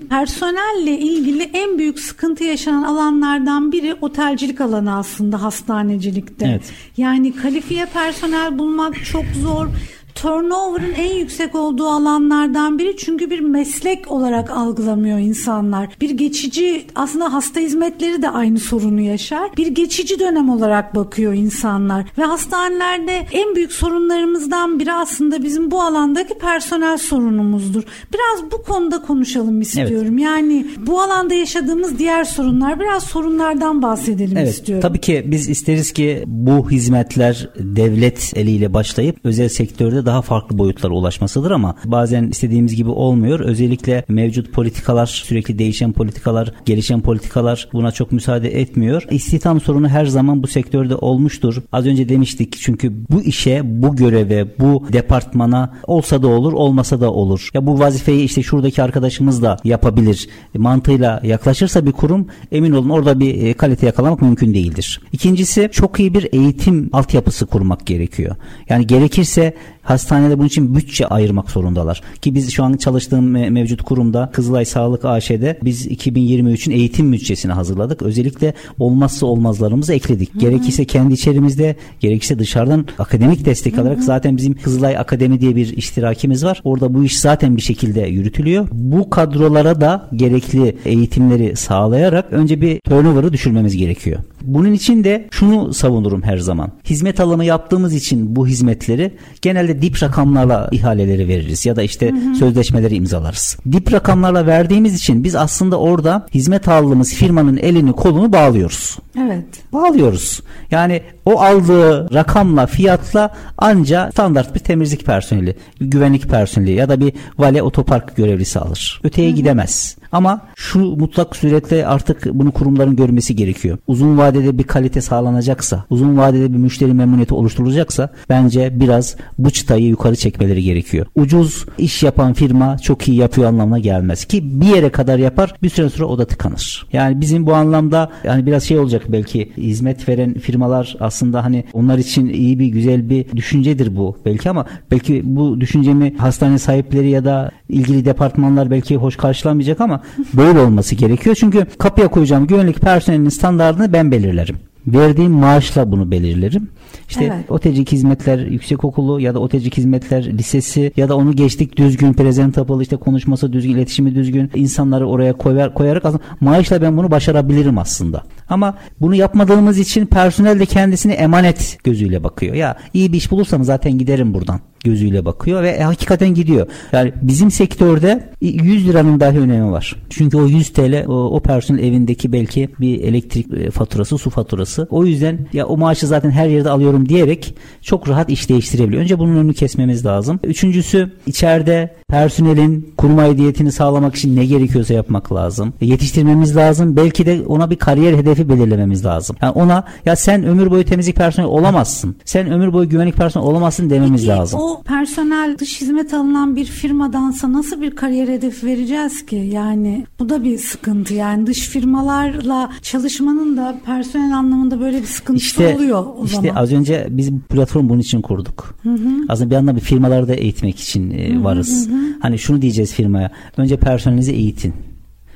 [0.08, 6.46] personelle ilgili en büyük sıkıntı yaşanan alanlardan biri otelcilik alanı aslında hastanecilikte.
[6.46, 6.62] Evet.
[6.96, 9.66] Yani kalifiye personel bulmak çok zor
[10.14, 15.88] turnover'ın en yüksek olduğu alanlardan biri çünkü bir meslek olarak algılamıyor insanlar.
[16.00, 19.56] Bir geçici aslında hasta hizmetleri de aynı sorunu yaşar.
[19.56, 25.82] Bir geçici dönem olarak bakıyor insanlar ve hastanelerde en büyük sorunlarımızdan biri aslında bizim bu
[25.82, 27.82] alandaki personel sorunumuzdur.
[28.14, 30.12] Biraz bu konuda konuşalım istiyorum.
[30.12, 30.22] Evet.
[30.22, 34.82] Yani bu alanda yaşadığımız diğer sorunlar biraz sorunlardan bahsedelim evet, istiyorum.
[34.82, 40.92] Tabii ki biz isteriz ki bu hizmetler devlet eliyle başlayıp özel sektörde daha farklı boyutlara
[40.92, 43.40] ulaşmasıdır ama bazen istediğimiz gibi olmuyor.
[43.40, 49.06] Özellikle mevcut politikalar, sürekli değişen politikalar, gelişen politikalar buna çok müsaade etmiyor.
[49.10, 51.62] İstihdam sorunu her zaman bu sektörde olmuştur.
[51.72, 57.12] Az önce demiştik çünkü bu işe, bu göreve, bu departmana olsa da olur, olmasa da
[57.12, 57.48] olur.
[57.54, 60.28] Ya bu vazifeyi işte şuradaki arkadaşımız da yapabilir.
[60.56, 65.00] Mantığıyla yaklaşırsa bir kurum emin olun orada bir e, kalite yakalamak mümkün değildir.
[65.12, 68.36] İkincisi çok iyi bir eğitim altyapısı kurmak gerekiyor.
[68.68, 72.02] Yani gerekirse hastanede bunun için bütçe ayırmak zorundalar.
[72.22, 78.02] Ki biz şu an çalıştığım mevcut kurumda Kızılay Sağlık AŞ'de biz 2023'ün eğitim bütçesini hazırladık.
[78.02, 80.34] Özellikle olmazsa olmazlarımızı ekledik.
[80.34, 80.40] Hı hı.
[80.40, 84.04] Gerekirse kendi içerimizde, gerekirse dışarıdan akademik destek alarak hı hı.
[84.04, 86.60] zaten bizim Kızılay Akademi diye bir iştirakimiz var.
[86.64, 88.68] Orada bu iş zaten bir şekilde yürütülüyor.
[88.72, 94.20] Bu kadrolara da gerekli eğitimleri sağlayarak önce bir turnover'ı düşürmemiz gerekiyor.
[94.42, 96.72] Bunun için de şunu savunurum her zaman.
[96.84, 99.12] Hizmet alımı yaptığımız için bu hizmetleri
[99.42, 102.34] genelde dip rakamlarla ihaleleri veririz ya da işte hı hı.
[102.34, 103.58] sözleşmeleri imzalarız.
[103.72, 108.98] Dip rakamlarla verdiğimiz için biz aslında orada hizmet aldığımız firmanın elini kolunu bağlıyoruz.
[109.18, 109.44] Evet.
[109.72, 110.42] Bağlıyoruz.
[110.70, 117.12] Yani o aldığı rakamla fiyatla anca standart bir temizlik personeli, güvenlik personeli ya da bir
[117.38, 119.00] vale otopark görevlisi alır.
[119.04, 119.36] Öteye Hı-hı.
[119.36, 119.96] gidemez.
[120.12, 123.78] Ama şu mutlak suretle artık bunu kurumların görmesi gerekiyor.
[123.86, 129.86] Uzun vadede bir kalite sağlanacaksa, uzun vadede bir müşteri memnuniyeti oluşturulacaksa bence biraz bu çıtayı
[129.86, 131.06] yukarı çekmeleri gerekiyor.
[131.14, 135.70] Ucuz iş yapan firma çok iyi yapıyor anlamına gelmez ki bir yere kadar yapar bir
[135.70, 136.86] süre sonra o da tıkanır.
[136.92, 141.64] Yani bizim bu anlamda yani biraz şey olacak belki hizmet veren firmalar aslında aslında hani
[141.72, 147.10] onlar için iyi bir güzel bir düşüncedir bu belki ama belki bu düşüncemi hastane sahipleri
[147.10, 150.02] ya da ilgili departmanlar belki hoş karşılamayacak ama
[150.34, 151.36] böyle olması gerekiyor.
[151.40, 154.56] Çünkü kapıya koyacağım güvenlik personelinin standartını ben belirlerim.
[154.86, 156.68] Verdiğim maaşla bunu belirlerim.
[157.08, 157.50] İşte evet.
[157.50, 162.96] OTECİK Hizmetler Yüksekokulu ya da OTECİK Hizmetler Lisesi ya da onu geçtik düzgün, presentable, işte
[162.96, 168.22] konuşması düzgün, iletişimi düzgün insanları oraya koyar, koyarak aslında maaşla ben bunu başarabilirim aslında.
[168.50, 172.54] Ama bunu yapmadığımız için personel de kendisini emanet gözüyle bakıyor.
[172.54, 176.66] Ya iyi bir iş bulursam zaten giderim buradan gözüyle bakıyor ve e, hakikaten gidiyor.
[176.92, 179.96] Yani bizim sektörde 100 liranın dahi önemi var.
[180.10, 184.86] Çünkü o 100 TL o, o personel evindeki belki bir elektrik e, faturası, su faturası.
[184.90, 189.02] O yüzden ya o maaşı zaten her yerde alıyorum diyerek çok rahat iş değiştirebiliyor.
[189.02, 190.40] Önce bunun önünü kesmemiz lazım.
[190.44, 195.72] Üçüncüsü içeride personelin kurum aidiyetini sağlamak için ne gerekiyorsa yapmak lazım.
[195.80, 196.96] E, yetiştirmemiz lazım.
[196.96, 199.36] Belki de ona bir kariyer hedefi belirlememiz lazım.
[199.42, 202.16] Yani ona ya sen ömür boyu temizlik personeli olamazsın.
[202.24, 204.60] Sen ömür boyu güvenlik personeli olamazsın dememiz Peki, lazım.
[204.60, 209.36] O personel dış hizmet alınan bir firmadansa nasıl bir kariyer hedefi vereceğiz ki?
[209.36, 211.14] Yani bu da bir sıkıntı.
[211.14, 216.48] Yani dış firmalarla çalışmanın da personel anlamında böyle bir sıkıntısı işte, oluyor o işte zaman.
[216.48, 218.74] İşte az önce biz platform bunun için kurduk.
[218.82, 219.08] Hı hı.
[219.28, 221.88] Aslında bir yandan bir firmaları da eğitmek için e, varız.
[221.88, 221.96] Hı hı.
[222.20, 223.30] Hani şunu diyeceğiz firmaya.
[223.56, 224.74] Önce personelinizi eğitin.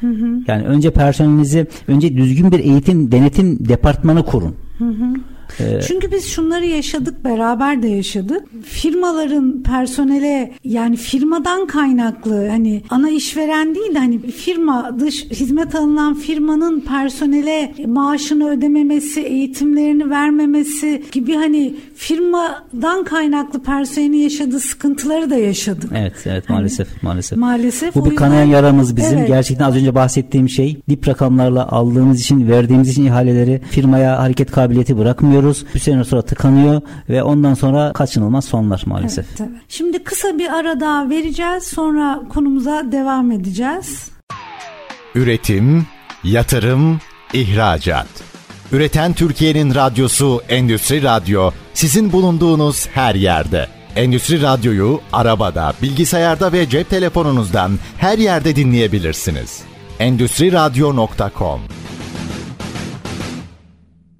[0.05, 0.41] Hı hı.
[0.47, 4.55] Yani önce personelinizi önce düzgün bir eğitim denetim departmanı kurun.
[4.79, 5.15] Hı hı.
[5.61, 8.43] Ee, Çünkü biz şunları yaşadık beraber de yaşadık.
[8.65, 16.15] Firmaların personele yani firmadan kaynaklı hani ana işveren değil de hani firma dış hizmet alınan
[16.15, 25.91] firmanın personele maaşını ödememesi, eğitimlerini vermemesi gibi hani firmadan kaynaklı personelin yaşadığı sıkıntıları da yaşadık.
[25.95, 27.39] Evet evet maalesef hani, maalesef.
[27.39, 27.95] Maalesef.
[27.95, 29.19] Bu bir kanayan yaramız bizim.
[29.19, 29.29] Evet.
[29.29, 34.99] Gerçekten az önce bahsettiğim şey dip rakamlarla aldığımız için verdiğimiz için ihaleleri firmaya hareket kabiliyeti
[34.99, 35.65] bırakmıyoruz yapıyoruz.
[35.75, 39.27] Bir sene sonra tıkanıyor ve ondan sonra kaçınılmaz sonlar maalesef.
[39.29, 39.63] Evet, evet.
[39.69, 41.65] Şimdi kısa bir ara daha vereceğiz.
[41.65, 44.11] Sonra konumuza devam edeceğiz.
[45.15, 45.87] Üretim,
[46.25, 47.01] yatırım,
[47.33, 48.07] ihracat.
[48.73, 53.67] Üreten Türkiye'nin radyosu Endüstri Radyo sizin bulunduğunuz her yerde.
[53.97, 59.63] Endüstri Radyo'yu arabada, bilgisayarda ve cep telefonunuzdan her yerde dinleyebilirsiniz.
[59.99, 61.61] Endüstri Radyo.com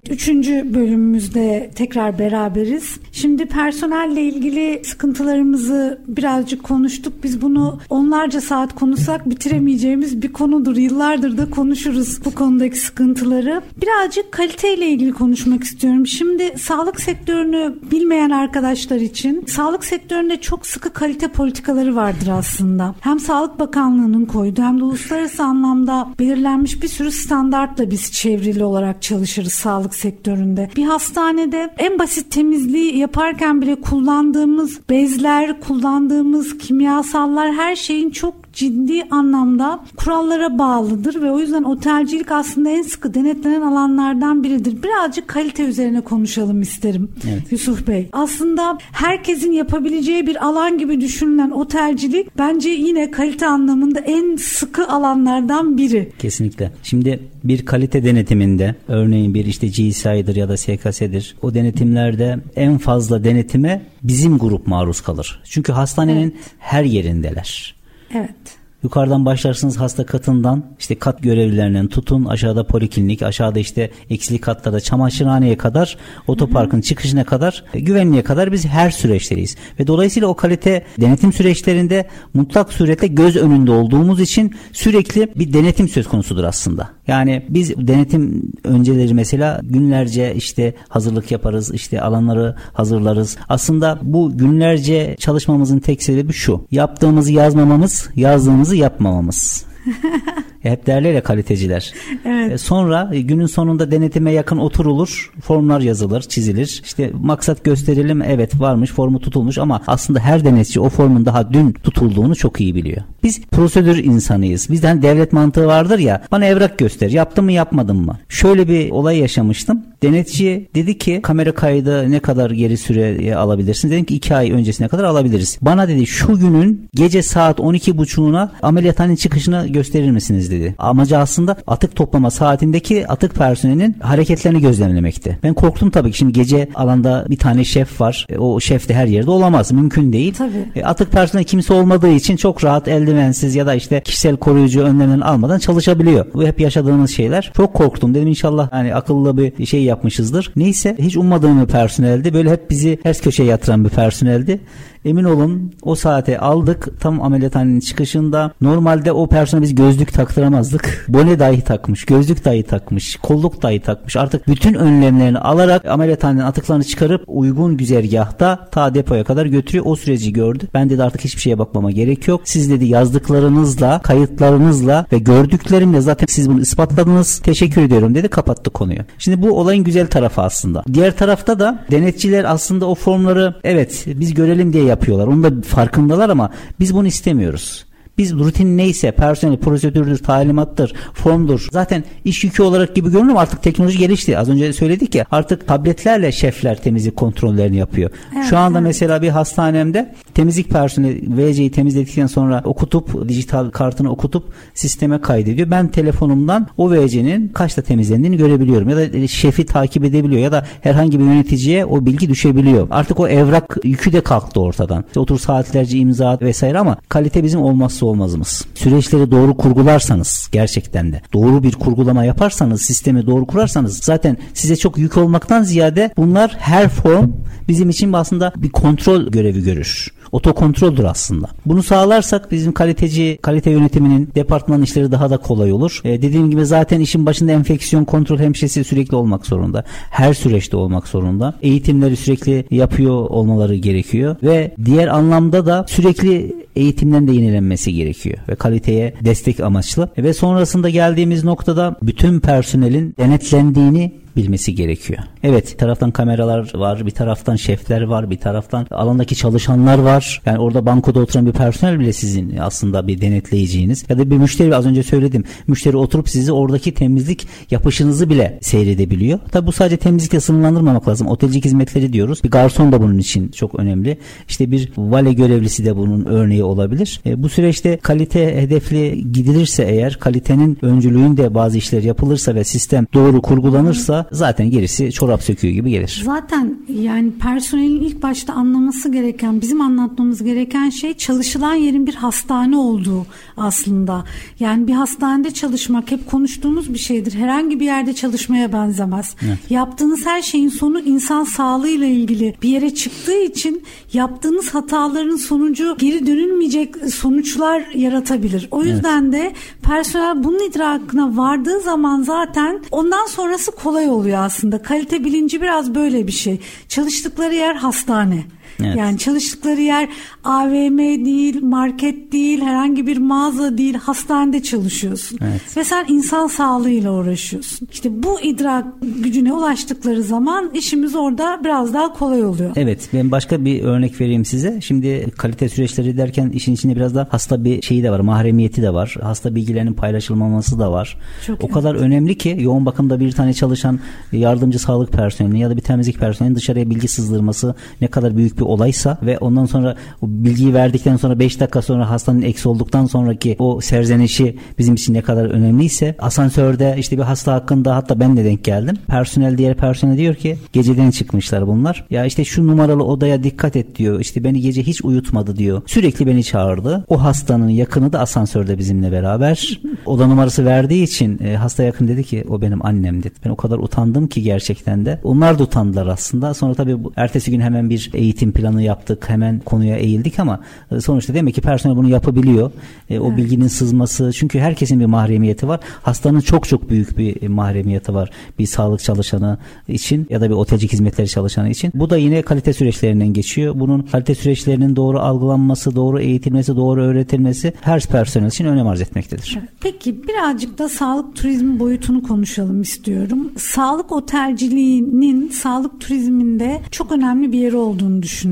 [0.09, 2.99] Üçüncü bölümümüzde tekrar beraberiz.
[3.11, 7.13] Şimdi personelle ilgili sıkıntılarımızı birazcık konuştuk.
[7.23, 10.77] Biz bunu onlarca saat konuşsak bitiremeyeceğimiz bir konudur.
[10.77, 13.61] Yıllardır da konuşuruz bu konudaki sıkıntıları.
[13.81, 16.07] Birazcık kaliteyle ilgili konuşmak istiyorum.
[16.07, 22.95] Şimdi sağlık sektörünü bilmeyen arkadaşlar için sağlık sektöründe çok sıkı kalite politikaları vardır aslında.
[22.99, 29.01] Hem Sağlık Bakanlığı'nın koyduğu hem de uluslararası anlamda belirlenmiş bir sürü standartla biz çevrili olarak
[29.01, 30.69] çalışırız sağlık sektöründe.
[30.75, 39.03] Bir hastanede en basit temizliği yaparken bile kullandığımız bezler, kullandığımız kimyasallar her şeyin çok ciddi
[39.11, 44.83] anlamda kurallara bağlıdır ve o yüzden otelcilik aslında en sıkı denetlenen alanlardan biridir.
[44.83, 47.51] Birazcık kalite üzerine konuşalım isterim evet.
[47.51, 48.09] Yusuf Bey.
[48.11, 55.77] Aslında herkesin yapabileceği bir alan gibi düşünülen otelcilik bence yine kalite anlamında en sıkı alanlardan
[55.77, 56.11] biri.
[56.19, 56.71] Kesinlikle.
[56.83, 63.23] Şimdi bir kalite denetiminde örneğin bir işte GSI'dir ya da SKS'dir o denetimlerde en fazla
[63.23, 65.41] denetime bizim grup maruz kalır.
[65.45, 66.51] Çünkü hastanenin evet.
[66.59, 67.75] her yerindeler.
[68.15, 68.57] Evet.
[68.85, 75.57] Yukarıdan başlarsınız hasta katından işte kat görevlilerinden tutun aşağıda poliklinik aşağıda işte eksili katlarda çamaşırhaneye
[75.57, 79.55] kadar otoparkın çıkışına kadar güvenliğe kadar biz her süreçteyiz.
[79.79, 85.89] Ve dolayısıyla o kalite denetim süreçlerinde mutlak surette göz önünde olduğumuz için sürekli bir denetim
[85.89, 86.89] söz konusudur aslında.
[87.07, 93.37] Yani biz denetim önceleri mesela günlerce işte hazırlık yaparız işte alanları hazırlarız.
[93.49, 96.65] Aslında bu günlerce çalışmamızın tek sebebi şu.
[96.71, 99.65] Yaptığımızı yazmamamız yazdığımızı yapmamamız.
[100.59, 101.93] Hep derler ya kaliteciler.
[102.25, 102.51] Evet.
[102.51, 105.31] E, sonra e, günün sonunda denetime yakın oturulur.
[105.41, 106.81] Formlar yazılır, çizilir.
[106.85, 111.71] İşte maksat gösterelim evet varmış formu tutulmuş ama aslında her denetçi o formun daha dün
[111.71, 113.01] tutulduğunu çok iyi biliyor.
[113.23, 114.69] Biz prosedür insanıyız.
[114.69, 116.23] Bizden devlet mantığı vardır ya.
[116.31, 117.09] Bana evrak göster.
[117.09, 118.19] Yaptım mı yapmadım mı?
[118.29, 119.83] Şöyle bir olay yaşamıştım.
[120.05, 123.91] Denetçi dedi ki kamera kaydı ne kadar geri süre alabilirsin?
[123.91, 125.57] Dedim ki iki ay öncesine kadar alabiliriz.
[125.61, 130.75] Bana dedi şu günün gece saat 12.30'una ameliyathanenin çıkışını gösterir misiniz dedi.
[130.77, 135.39] Amacı aslında atık toplama saatindeki atık personelinin hareketlerini gözlemlemekti.
[135.43, 136.17] Ben korktum tabii ki.
[136.17, 138.25] Şimdi gece alanda bir tane şef var.
[138.29, 139.71] E, o şef de her yerde olamaz.
[139.71, 140.33] Mümkün değil.
[140.37, 140.65] Tabii.
[140.75, 145.25] E, atık personeli kimse olmadığı için çok rahat eldivensiz ya da işte kişisel koruyucu önlemlerini
[145.25, 146.25] almadan çalışabiliyor.
[146.33, 147.51] Bu hep yaşadığımız şeyler.
[147.57, 148.13] Çok korktum.
[148.13, 150.51] Dedim inşallah hani akıllı bir şey yap yapmışızdır.
[150.55, 152.33] Neyse hiç ummadığım bir personeldi.
[152.33, 154.59] Böyle hep bizi ters köşeye yatıran bir personeldi.
[155.05, 158.51] Emin olun o saate aldık tam ameliyathanenin çıkışında.
[158.61, 161.05] Normalde o personel biz gözlük taktıramazdık.
[161.07, 164.15] Bone dahi takmış, gözlük dahi takmış, kolluk dahi takmış.
[164.15, 169.85] Artık bütün önlemlerini alarak ameliyathanenin atıklarını çıkarıp uygun güzergahta ta depoya kadar götürüyor.
[169.87, 170.67] O süreci gördü.
[170.73, 172.41] Ben dedi artık hiçbir şeye bakmama gerek yok.
[172.43, 177.39] Siz dedi yazdıklarınızla, kayıtlarınızla ve gördüklerimle zaten siz bunu ispatladınız.
[177.39, 178.27] Teşekkür ediyorum dedi.
[178.27, 178.99] Kapattı konuyu.
[179.17, 180.83] Şimdi bu olayın güzel tarafı aslında.
[180.93, 185.27] Diğer tarafta da denetçiler aslında o formları evet biz görelim diye yapıyorlar.
[185.27, 186.49] Onun da farkındalar ama
[186.79, 187.85] biz bunu istemiyoruz.
[188.17, 191.67] Biz rutin neyse personel prosedürdür, talimattır, formdur.
[191.71, 194.37] Zaten iş yükü olarak gibi görünüyor ama artık teknoloji gelişti.
[194.37, 198.11] Az önce söyledik ya artık tabletlerle şefler temizlik kontrollerini yapıyor.
[198.35, 198.87] Evet, Şu anda evet.
[198.87, 205.71] mesela bir hastanemde temizlik personeli VC'yi temizledikten sonra okutup dijital kartını okutup sisteme kaydediyor.
[205.71, 211.19] Ben telefonumdan o VC'nin kaçta temizlendiğini görebiliyorum ya da şefi takip edebiliyor ya da herhangi
[211.19, 212.87] bir yöneticiye o bilgi düşebiliyor.
[212.91, 215.03] Artık o evrak yükü de kalktı ortadan.
[215.07, 218.65] İşte otur saatlerce imza vesaire ama kalite bizim olmazsa olmazımız.
[218.75, 224.97] Süreçleri doğru kurgularsanız gerçekten de doğru bir kurgulama yaparsanız sistemi doğru kurarsanız zaten size çok
[224.97, 227.31] yük olmaktan ziyade bunlar her form
[227.67, 231.47] bizim için aslında bir kontrol görevi görür otokontroldür aslında.
[231.65, 236.01] Bunu sağlarsak bizim kaliteci, kalite yönetiminin departman işleri daha da kolay olur.
[236.03, 239.83] E, dediğim gibi zaten işin başında enfeksiyon kontrol hemşiresi sürekli olmak zorunda.
[240.09, 241.53] Her süreçte olmak zorunda.
[241.61, 248.55] Eğitimleri sürekli yapıyor olmaları gerekiyor ve diğer anlamda da sürekli eğitimden de yenilenmesi gerekiyor ve
[248.55, 250.09] kaliteye destek amaçlı.
[250.17, 255.19] Ve sonrasında geldiğimiz noktada bütün personelin denetlendiğini bilmesi gerekiyor.
[255.43, 260.41] Evet bir taraftan kameralar var, bir taraftan şefler var, bir taraftan alandaki çalışanlar var.
[260.45, 264.75] Yani orada bankoda oturan bir personel bile sizin aslında bir denetleyeceğiniz ya da bir müşteri
[264.75, 265.43] az önce söyledim.
[265.67, 269.39] Müşteri oturup sizi oradaki temizlik yapışınızı bile seyredebiliyor.
[269.51, 271.27] Tabi bu sadece temizlikle sınırlandırmamak lazım.
[271.27, 272.43] Otelcilik hizmetleri diyoruz.
[272.43, 274.17] Bir garson da bunun için çok önemli.
[274.47, 277.21] İşte bir vale görevlisi de bunun örneği olabilir.
[277.25, 283.41] E, bu süreçte kalite hedefli gidilirse eğer kalitenin öncülüğünde bazı işler yapılırsa ve sistem doğru
[283.41, 286.21] kurgulanırsa zaten gerisi çorap söküğü gibi gelir.
[286.25, 292.77] Zaten yani personelin ilk başta anlaması gereken, bizim anlatmamız gereken şey çalışılan yerin bir hastane
[292.77, 293.25] olduğu
[293.57, 294.23] aslında.
[294.59, 297.33] Yani bir hastanede çalışmak hep konuştuğumuz bir şeydir.
[297.33, 299.35] Herhangi bir yerde çalışmaya benzemez.
[299.45, 299.57] Evet.
[299.69, 306.27] Yaptığınız her şeyin sonu insan sağlığıyla ilgili bir yere çıktığı için yaptığınız hataların sonucu geri
[306.27, 308.67] dönülmeyecek sonuçlar yaratabilir.
[308.71, 309.33] O yüzden evet.
[309.33, 309.53] de
[309.83, 314.81] personel bunun idrakına vardığı zaman zaten ondan sonrası kolay oluyor aslında.
[314.81, 316.59] Kalite bilinci biraz böyle bir şey.
[316.87, 318.43] Çalıştıkları yer hastane.
[318.83, 318.95] Evet.
[318.97, 320.09] Yani çalıştıkları yer
[320.43, 325.39] AVM değil, market değil, herhangi bir mağaza değil, hastanede çalışıyorsun.
[325.41, 325.77] Evet.
[325.77, 327.87] Ve sen insan sağlığıyla uğraşıyorsun.
[327.91, 328.85] İşte bu idrak
[329.23, 332.71] gücüne ulaştıkları zaman işimiz orada biraz daha kolay oluyor.
[332.75, 334.81] Evet, ben başka bir örnek vereyim size.
[334.81, 338.93] Şimdi kalite süreçleri derken işin içinde biraz da hasta bir şeyi de var, mahremiyeti de
[338.93, 339.15] var.
[339.21, 341.17] Hasta bilgilerinin paylaşılmaması da var.
[341.47, 341.73] Çok o evet.
[341.73, 343.99] kadar önemli ki yoğun bakımda bir tane çalışan
[344.31, 348.64] yardımcı sağlık personeli ya da bir temizlik personeli dışarıya bilgi sızdırması ne kadar büyük bir
[348.65, 353.55] olaysa ve ondan sonra o bilgiyi verdikten sonra 5 dakika sonra hastanın eksi olduktan sonraki
[353.59, 358.45] o serzenişi bizim için ne kadar önemliyse asansörde işte bir hasta hakkında hatta ben de
[358.45, 358.97] denk geldim.
[359.07, 362.05] Personel diğer personel diyor ki geceden çıkmışlar bunlar.
[362.09, 364.19] Ya işte şu numaralı odaya dikkat et diyor.
[364.19, 365.81] İşte beni gece hiç uyutmadı diyor.
[365.85, 367.05] Sürekli beni çağırdı.
[367.07, 369.81] O hastanın yakını da asansörde bizimle beraber.
[370.05, 373.33] Oda numarası verdiği için e, hasta yakın dedi ki o benim annem dedi.
[373.45, 375.19] Ben o kadar utandım ki gerçekten de.
[375.23, 376.53] Onlar da utandılar aslında.
[376.53, 379.29] Sonra tabii bu, ertesi gün hemen bir eğitim planı yaptık.
[379.29, 380.59] Hemen konuya eğildik ama
[380.91, 382.71] e, sonuçta demek ki personel bunu yapabiliyor.
[383.09, 383.37] E, o evet.
[383.37, 385.79] bilginin sızması çünkü herkesin bir mahremiyeti var.
[386.03, 388.29] Hastanın çok çok büyük bir mahremiyeti var.
[388.59, 391.91] Bir sağlık çalışanı için ya da bir otelcik hizmetleri çalışanı için.
[391.95, 393.79] Bu da yine kalite süreçlerinden geçiyor.
[393.79, 399.59] Bunun kalite süreçlerinin doğru algılanması, doğru eğitilmesi, doğru öğretilmesi her personel için önem arz etmektedir.
[399.81, 403.51] Peki birazcık da sağlık turizmi boyutunu konuşalım istiyorum.
[403.57, 408.44] Sağlık otelciliğinin sağlık turizminde çok önemli bir yeri olduğunu düşünüyorum.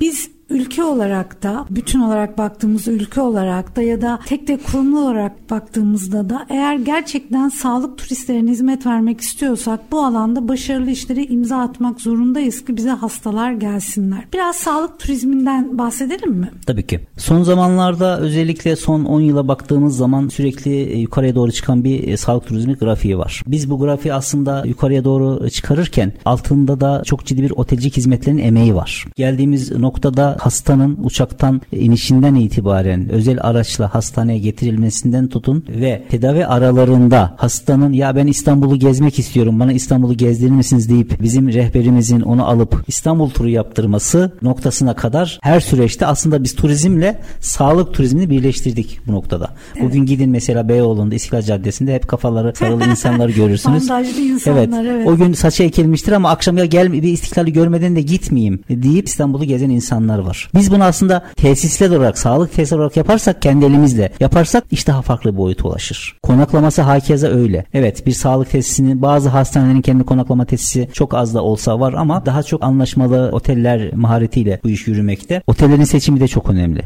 [0.00, 5.00] Biz ülke olarak da bütün olarak baktığımız ülke olarak da ya da tek tek kurumlu
[5.00, 11.58] olarak baktığımızda da eğer gerçekten sağlık turistlerine hizmet vermek istiyorsak bu alanda başarılı işlere imza
[11.58, 14.24] atmak zorundayız ki bize hastalar gelsinler.
[14.32, 16.50] Biraz sağlık turizminden bahsedelim mi?
[16.66, 17.00] Tabii ki.
[17.18, 22.16] Son zamanlarda özellikle son 10 yıla baktığımız zaman sürekli e, yukarıya doğru çıkan bir e,
[22.16, 23.42] sağlık turizmi grafiği var.
[23.46, 28.74] Biz bu grafiği aslında yukarıya doğru çıkarırken altında da çok ciddi bir otelcik hizmetlerin emeği
[28.74, 29.04] var.
[29.16, 37.92] Geldiğimiz noktada hastanın uçaktan inişinden itibaren özel araçla hastaneye getirilmesinden tutun ve tedavi aralarında hastanın
[37.92, 43.30] ya ben İstanbul'u gezmek istiyorum bana İstanbul'u gezdirir misiniz deyip bizim rehberimizin onu alıp İstanbul
[43.30, 49.50] turu yaptırması noktasına kadar her süreçte aslında biz turizmle sağlık turizmini birleştirdik bu noktada.
[49.76, 49.84] Evet.
[49.84, 53.88] Bugün gidin mesela Beyoğlu'nda İstiklal Caddesi'nde hep kafaları sarılı insanlar görürsünüz.
[53.88, 54.74] Bandajlı insanlar evet.
[54.74, 55.06] evet.
[55.06, 59.44] O gün saçı ekilmiştir ama akşam ya gel bir İstiklali görmeden de gitmeyeyim deyip İstanbul'u
[59.44, 60.25] gezen insanlar var.
[60.54, 65.32] Biz bunu aslında tesisler olarak, sağlık tesisleri olarak yaparsak kendi elimizle yaparsak iş daha farklı
[65.32, 66.18] bir boyuta ulaşır.
[66.22, 67.64] Konaklaması hakeza öyle.
[67.74, 72.26] Evet bir sağlık tesisinin bazı hastanelerin kendi konaklama tesisi çok az da olsa var ama
[72.26, 75.42] daha çok anlaşmalı oteller maharetiyle bu iş yürümekte.
[75.46, 76.82] Otellerin seçimi de çok önemli.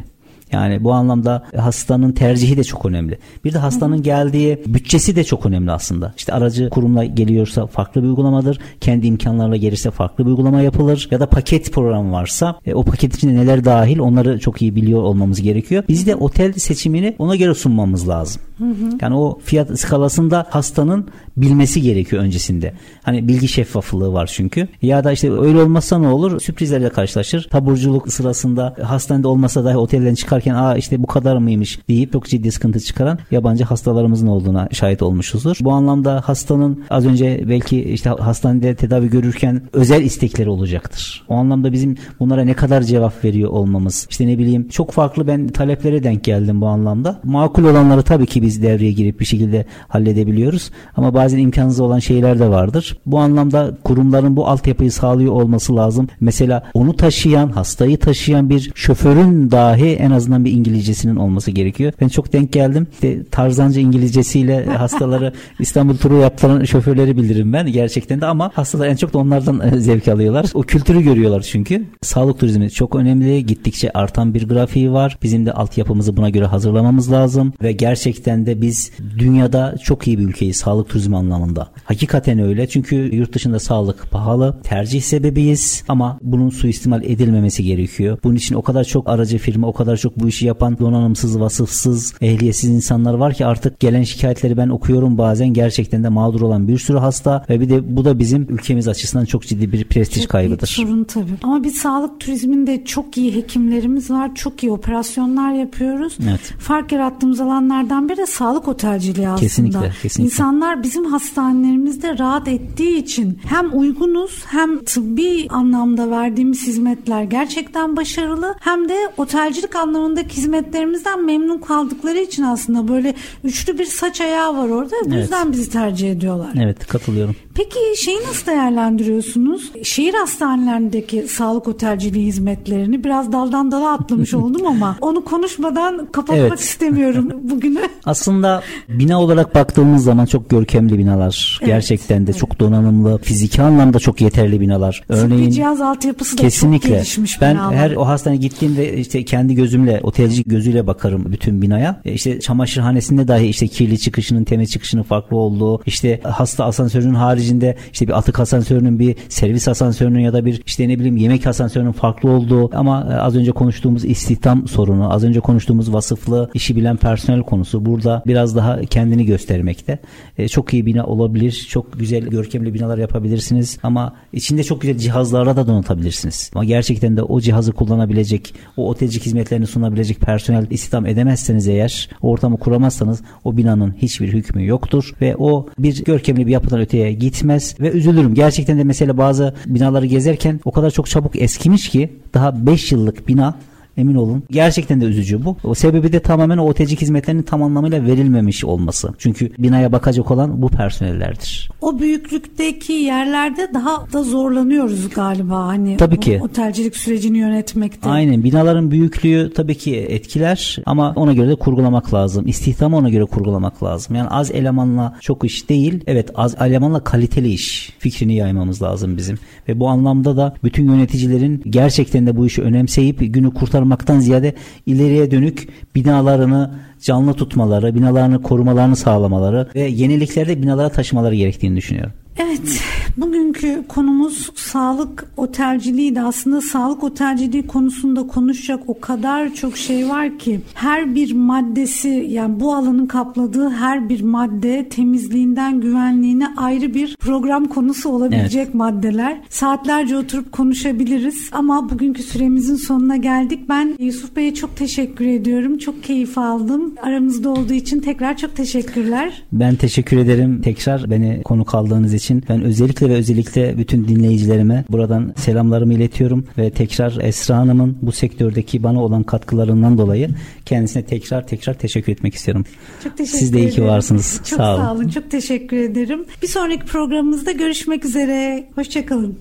[0.51, 3.17] Yani bu anlamda hastanın tercihi de çok önemli.
[3.43, 6.13] Bir de hastanın geldiği bütçesi de çok önemli aslında.
[6.17, 8.59] İşte aracı kurumla geliyorsa farklı bir uygulamadır.
[8.81, 11.07] Kendi imkanlarla gelirse farklı bir uygulama yapılır.
[11.11, 15.03] Ya da paket programı varsa e, o paket içinde neler dahil onları çok iyi biliyor
[15.03, 15.83] olmamız gerekiyor.
[15.87, 18.41] Biz de otel seçimini ona göre sunmamız lazım.
[18.61, 18.89] Hı hı.
[19.01, 21.07] Yani o fiyat skalasında hastanın
[21.37, 22.73] bilmesi gerekiyor öncesinde.
[23.03, 24.67] Hani bilgi şeffaflığı var çünkü.
[24.81, 26.39] Ya da işte öyle olmazsa ne olur?
[26.39, 27.47] Sürprizlerle karşılaşır.
[27.51, 32.51] Taburculuk sırasında hastanede olmasa dahi otelden çıkarken aa işte bu kadar mıymış deyip çok ciddi
[32.51, 35.57] sıkıntı çıkaran yabancı hastalarımızın olduğuna şahit olmuşuzdur.
[35.61, 41.23] Bu anlamda hastanın az önce belki işte hastanede tedavi görürken özel istekleri olacaktır.
[41.29, 44.07] O anlamda bizim bunlara ne kadar cevap veriyor olmamız.
[44.09, 47.19] işte ne bileyim çok farklı ben taleplere denk geldim bu anlamda.
[47.23, 50.71] Makul olanları tabii ki biz devreye girip bir şekilde halledebiliyoruz.
[50.95, 52.97] Ama bazen imkansız olan şeyler de vardır.
[53.05, 56.07] Bu anlamda kurumların bu altyapıyı sağlıyor olması lazım.
[56.19, 61.93] Mesela onu taşıyan, hastayı taşıyan bir şoförün dahi en azından bir İngilizcesinin olması gerekiyor.
[62.01, 62.87] Ben çok denk geldim.
[62.93, 68.95] İşte Tarzanca İngilizcesiyle hastaları İstanbul turu yaptıran şoförleri bilirim ben gerçekten de ama hastalar en
[68.95, 70.45] çok da onlardan e, zevk alıyorlar.
[70.53, 71.85] O kültürü görüyorlar çünkü.
[72.01, 73.45] Sağlık turizmi çok önemli.
[73.45, 75.17] Gittikçe artan bir grafiği var.
[75.23, 80.23] Bizim de altyapımızı buna göre hazırlamamız lazım ve gerçekten de biz dünyada çok iyi bir
[80.23, 81.71] ülkeyiz sağlık turizmi anlamında.
[81.83, 84.61] Hakikaten öyle çünkü yurt dışında sağlık pahalı.
[84.63, 88.17] Tercih sebebiyiz ama bunun suistimal edilmemesi gerekiyor.
[88.23, 92.13] Bunun için o kadar çok aracı firma, o kadar çok bu işi yapan donanımsız, vasıfsız,
[92.21, 96.77] ehliyetsiz insanlar var ki artık gelen şikayetleri ben okuyorum bazen gerçekten de mağdur olan bir
[96.77, 100.31] sürü hasta ve bir de bu da bizim ülkemiz açısından çok ciddi bir prestij çok
[100.31, 100.67] kaybıdır.
[100.67, 101.31] Çok sorun tabii.
[101.43, 104.35] Ama biz sağlık turizminde çok iyi hekimlerimiz var.
[104.35, 106.17] Çok iyi operasyonlar yapıyoruz.
[106.29, 106.53] Evet.
[106.59, 109.41] Fark yarattığımız alanlardan biri sağlık otelciliği aslında.
[109.41, 110.23] Kesinlikle, kesinlikle.
[110.23, 118.55] İnsanlar bizim hastanelerimizde rahat ettiği için hem uygunuz hem tıbbi anlamda verdiğimiz hizmetler gerçekten başarılı
[118.59, 123.13] hem de otelcilik anlamındaki hizmetlerimizden memnun kaldıkları için aslında böyle
[123.43, 124.95] üçlü bir saç ayağı var orada.
[125.05, 125.21] Bu evet.
[125.21, 126.49] yüzden bizi tercih ediyorlar.
[126.55, 127.35] Evet katılıyorum.
[127.55, 129.71] Peki şeyi nasıl değerlendiriyorsunuz?
[129.83, 136.59] Şehir hastanelerindeki sağlık otelciliği hizmetlerini biraz daldan dala atlamış oldum ama onu konuşmadan kapatmak evet.
[136.59, 137.79] istemiyorum bugünü.
[138.05, 141.59] Aslında bina olarak baktığımız zaman çok görkemli binalar.
[141.61, 141.67] Evet.
[141.67, 142.39] Gerçekten de evet.
[142.39, 145.03] çok donanımlı, fiziki anlamda çok yeterli binalar.
[145.09, 146.89] Örneğin Tıbbi cihaz altyapısı da kesinlikle.
[146.89, 147.75] çok gelişmiş ben binalar.
[147.75, 152.01] her o hastaneye gittiğimde işte kendi gözümle, otelci gözüyle bakarım bütün binaya.
[152.05, 157.75] E işte çamaşırhanesinde dahi işte kirli çıkışının, temiz çıkışının farklı olduğu, işte hasta asansörünün haricinde
[157.93, 161.91] işte bir atık asansörünün, bir servis asansörünün ya da bir işte ne bileyim yemek asansörünün
[161.91, 166.97] farklı olduğu ama e, az önce konuştuğumuz istihdam sorunu, az önce konuştuğumuz vasıflı, işi bilen
[166.97, 169.99] personel konusu burada biraz daha kendini göstermekte.
[170.37, 171.67] E, çok iyi bina olabilir.
[171.69, 176.51] Çok güzel görkemli binalar yapabilirsiniz ama içinde çok güzel cihazlarla da donatabilirsiniz.
[176.55, 182.29] Ama gerçekten de o cihazı kullanabilecek, o otelcik hizmetlerini sunabilecek personel istihdam edemezseniz eğer, o
[182.29, 187.75] ortamı kuramazsanız o binanın hiçbir hükmü yoktur ve o bir görkemli bir yapıdan öteye gitmez
[187.79, 188.33] ve üzülürüm.
[188.33, 193.27] Gerçekten de mesela bazı binaları gezerken o kadar çok çabuk eskimiş ki daha 5 yıllık
[193.27, 193.55] bina
[193.97, 194.43] Emin olun.
[194.51, 195.57] Gerçekten de üzücü bu.
[195.63, 199.13] O sebebi de tamamen o OTC hizmetlerinin tam anlamıyla verilmemiş olması.
[199.17, 201.69] Çünkü binaya bakacak olan bu personellerdir.
[201.81, 206.39] O büyüklükteki yerlerde daha da zorlanıyoruz galiba hani tabii ki.
[206.43, 208.09] otelcilik sürecini yönetmekte.
[208.09, 208.43] Aynen.
[208.43, 212.47] Binaların büyüklüğü tabii ki etkiler ama ona göre de kurgulamak lazım.
[212.47, 214.15] İstihdamı ona göre kurgulamak lazım.
[214.15, 216.03] Yani az elemanla çok iş değil.
[216.07, 219.37] Evet az elemanla kaliteli iş fikrini yaymamız lazım bizim.
[219.67, 224.53] Ve bu anlamda da bütün yöneticilerin gerçekten de bu işi önemseyip günü kurtarmak kurtarmaktan ziyade
[224.85, 226.71] ileriye dönük binalarını
[227.01, 232.13] canlı tutmaları, binalarını korumalarını sağlamaları ve yeniliklerde binalara taşımaları gerektiğini düşünüyorum.
[232.37, 232.81] Evet
[233.17, 240.39] Bugünkü konumuz sağlık otelciliği de aslında sağlık otelciliği konusunda konuşacak o kadar çok şey var
[240.39, 247.15] ki her bir maddesi yani bu alanın kapladığı her bir madde temizliğinden güvenliğine ayrı bir
[247.15, 248.75] program konusu olabilecek evet.
[248.75, 249.41] maddeler.
[249.49, 253.59] Saatlerce oturup konuşabiliriz ama bugünkü süremizin sonuna geldik.
[253.69, 255.77] Ben Yusuf Bey'e çok teşekkür ediyorum.
[255.77, 256.95] Çok keyif aldım.
[257.01, 259.43] Aramızda olduğu için tekrar çok teşekkürler.
[259.51, 262.43] Ben teşekkür ederim tekrar beni konuk aldığınız için.
[262.49, 268.83] Ben özellikle ve özellikle bütün dinleyicilerime buradan selamlarımı iletiyorum ve tekrar Esra Hanım'ın bu sektördeki
[268.83, 270.29] bana olan katkılarından dolayı
[270.65, 272.65] kendisine tekrar tekrar teşekkür etmek istiyorum.
[273.03, 274.41] Çok teşekkür Siz de iyi ki varsınız.
[274.45, 274.83] Çok sağ olun.
[274.83, 275.09] Sağ olun.
[275.09, 276.25] Çok teşekkür ederim.
[276.41, 278.67] Bir sonraki programımızda görüşmek üzere.
[278.75, 279.39] Hoşçakalın.